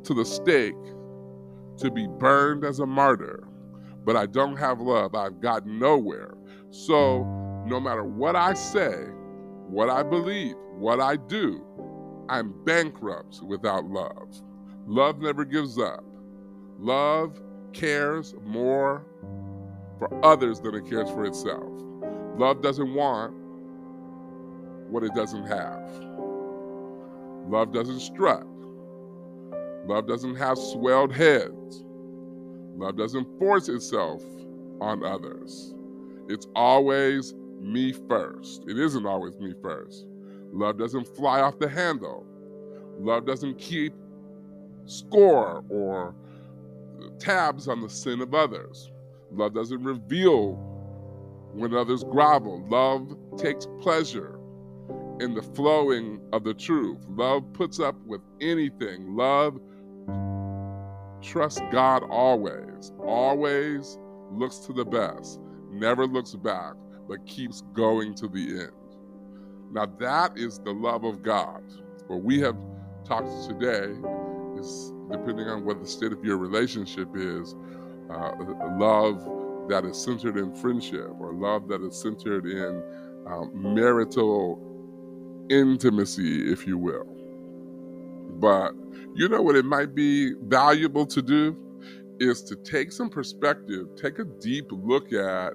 to 0.04 0.14
the 0.14 0.26
stake 0.26 0.76
to 1.78 1.92
be 1.92 2.08
burned 2.20 2.64
as 2.64 2.80
a 2.80 2.86
martyr, 2.86 3.48
but 4.04 4.16
I 4.16 4.26
don't 4.26 4.58
have 4.58 4.80
love, 4.80 5.16
I've 5.16 5.40
got 5.40 5.66
nowhere. 5.66 6.34
So 6.72 7.24
no 7.66 7.80
matter 7.80 8.04
what 8.04 8.36
I 8.36 8.54
say, 8.54 9.06
what 9.68 9.90
I 9.90 10.04
believe, 10.04 10.56
what 10.76 11.00
I 11.00 11.16
do, 11.16 11.64
I'm 12.30 12.54
bankrupt 12.66 13.42
without 13.44 13.86
love. 13.86 14.42
Love 14.86 15.20
never 15.20 15.46
gives 15.46 15.78
up. 15.78 16.04
Love 16.80 17.42
cares 17.74 18.36
more 18.44 19.06
for 20.00 20.10
others 20.26 20.60
than 20.60 20.76
it 20.76 20.90
cares 20.90 21.10
for 21.10 21.26
itself. 21.26 21.72
Love 22.38 22.62
doesn't 22.62 22.94
want 22.94 23.34
what 24.90 25.04
it 25.04 25.14
doesn't 25.16 25.48
have. 25.48 25.90
Love 27.50 27.74
doesn't 27.74 28.00
strut. 28.00 28.46
Love 29.88 30.08
doesn't 30.08 30.36
have 30.36 30.58
swelled 30.58 31.12
heads. 31.12 31.84
Love 32.76 32.96
doesn't 32.96 33.40
force 33.40 33.70
itself 33.70 34.22
on 34.82 35.04
others. 35.04 35.74
It's 36.30 36.46
always 36.56 37.34
me 37.60 37.92
first. 37.92 38.66
It 38.68 38.78
isn't 38.78 39.06
always 39.08 39.40
me 39.40 39.56
first. 39.62 40.06
Love 40.52 40.78
doesn't 40.78 41.08
fly 41.16 41.42
off 41.42 41.58
the 41.58 41.68
handle. 41.68 42.24
Love 43.00 43.26
doesn't 43.26 43.58
keep 43.58 43.94
score 44.86 45.64
or 45.70 46.14
tabs 47.18 47.68
on 47.68 47.82
the 47.82 47.90
sin 47.90 48.22
of 48.22 48.36
others. 48.36 48.92
Love 49.32 49.56
doesn't 49.56 49.84
reveal 49.84 50.67
when 51.54 51.74
others 51.74 52.04
grovel. 52.04 52.66
Love 52.70 53.18
takes 53.38 53.68
pleasure 53.82 54.40
in 55.20 55.34
the 55.34 55.42
flowing 55.42 56.20
of 56.34 56.44
the 56.44 56.54
truth. 56.54 57.06
Love 57.10 57.44
puts 57.54 57.80
up 57.80 57.96
with 58.06 58.22
anything. 58.42 59.16
Love 59.16 59.60
trusts 61.22 61.62
God 61.72 62.04
always, 62.10 62.92
always 63.06 63.98
looks 64.32 64.60
to 64.60 64.74
the 64.74 64.86
best, 64.86 65.40
never 65.72 66.06
looks 66.06 66.36
back, 66.36 66.74
but 67.08 67.26
keeps 67.26 67.64
going 67.74 68.14
to 68.16 68.28
the 68.28 68.62
end. 68.62 68.72
Now, 69.72 69.86
that 70.00 70.38
is 70.38 70.60
the 70.60 70.72
love 70.72 71.04
of 71.04 71.24
God. 71.24 71.64
What 72.08 72.24
we 72.24 72.40
have 72.40 72.56
talked 73.04 73.30
today 73.48 73.94
is, 74.60 74.94
depending 75.12 75.48
on 75.48 75.66
what 75.66 75.82
the 75.82 75.88
state 75.88 76.12
of 76.12 76.24
your 76.24 76.38
relationship 76.38 77.10
is, 77.16 77.56
uh, 78.10 78.32
love 78.78 79.18
that 79.70 79.86
is 79.86 79.98
centered 80.02 80.38
in 80.38 80.54
friendship 80.56 81.10
or 81.20 81.34
love 81.34 81.68
that 81.68 81.82
is 81.82 82.00
centered 82.00 82.46
in 82.46 82.84
um, 83.28 83.52
marital 83.54 84.60
intimacy, 85.50 86.52
if 86.52 86.66
you 86.66 86.78
will. 86.78 87.08
But 88.40 88.74
you 89.16 89.28
know 89.30 89.42
what 89.42 89.56
it 89.56 89.66
might 89.66 89.96
be 89.96 90.34
valuable 90.44 91.06
to 91.08 91.22
do 91.22 91.58
is 92.20 92.44
to 92.44 92.56
take 92.56 92.92
some 92.92 93.10
perspective, 93.10 93.88
take 93.96 94.20
a 94.20 94.26
deep 94.26 94.68
look 94.72 95.14
at 95.14 95.54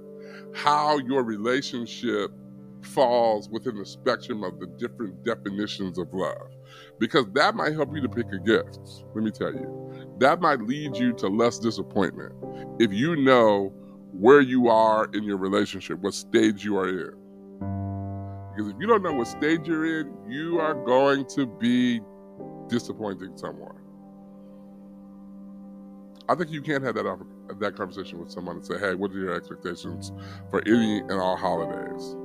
how 0.55 0.99
your 0.99 1.23
relationship 1.23 2.31
falls 2.83 3.49
within 3.49 3.77
the 3.77 3.87
spectrum 3.87 4.43
of 4.43 4.59
the 4.59 4.67
different 4.67 5.25
definitions 5.25 5.99
of 5.99 6.13
love. 6.13 6.51
Because 6.99 7.27
that 7.35 7.55
might 7.55 7.75
help 7.75 7.95
you 7.95 8.01
to 8.01 8.09
pick 8.09 8.27
a 8.33 8.39
gift. 8.39 8.79
Let 9.15 9.25
me 9.25 9.31
tell 9.31 9.53
you, 9.53 10.09
that 10.19 10.41
might 10.41 10.61
lead 10.61 10.97
you 10.97 11.13
to 11.15 11.29
less 11.29 11.59
disappointment 11.59 12.33
if 12.79 12.93
you 12.93 13.17
know 13.17 13.73
where 14.13 14.41
you 14.41 14.69
are 14.69 15.07
in 15.13 15.25
your 15.25 15.39
relationship, 15.39 15.99
what 16.01 16.15
stage 16.15 16.65
you 16.65 16.79
are 16.79 16.89
in. 16.89 17.15
Because 18.55 18.71
if 18.71 18.77
you 18.79 18.87
don't 18.87 19.03
know 19.03 19.13
what 19.13 19.27
stage 19.27 19.67
you're 19.67 20.01
in, 20.01 20.15
you 20.29 20.61
are 20.61 20.75
going 20.75 21.25
to 21.27 21.47
be 21.47 22.01
disappointing 22.69 23.37
someone. 23.37 23.77
I 26.29 26.35
think 26.35 26.51
you 26.51 26.63
can't 26.63 26.85
have 26.85 26.95
that 26.95 27.19
that 27.59 27.77
conversation 27.77 28.19
with 28.19 28.31
someone 28.31 28.57
and 28.57 28.65
say, 28.65 28.79
"Hey, 28.79 28.95
what 28.95 29.11
are 29.13 29.19
your 29.19 29.35
expectations 29.35 30.13
for 30.51 30.63
any 30.67 31.01
and 31.01 31.13
all 31.13 31.37
holidays?" 31.37 32.17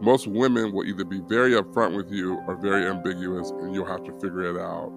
Most 0.00 0.26
women 0.26 0.72
will 0.72 0.84
either 0.84 1.04
be 1.04 1.20
very 1.20 1.52
upfront 1.52 1.96
with 1.96 2.10
you 2.10 2.38
or 2.48 2.56
very 2.56 2.86
ambiguous, 2.86 3.50
and 3.50 3.74
you'll 3.74 3.86
have 3.86 4.02
to 4.04 4.12
figure 4.14 4.42
it 4.42 4.60
out 4.60 4.92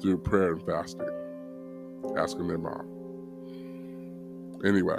through 0.00 0.18
prayer 0.18 0.52
and 0.52 0.62
fasting, 0.66 1.08
asking 2.16 2.46
their 2.48 2.58
mom. 2.58 2.97
Anyway, 4.64 4.98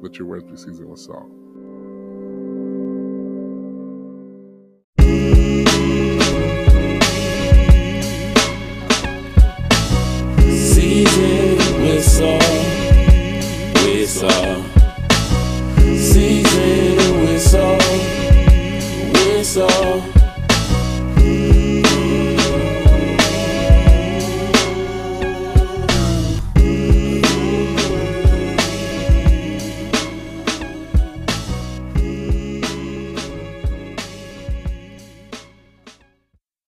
let 0.00 0.18
your 0.18 0.28
words 0.28 0.44
be 0.44 0.56
seasoned 0.56 0.88
with 0.90 1.00
salt. 1.00 1.30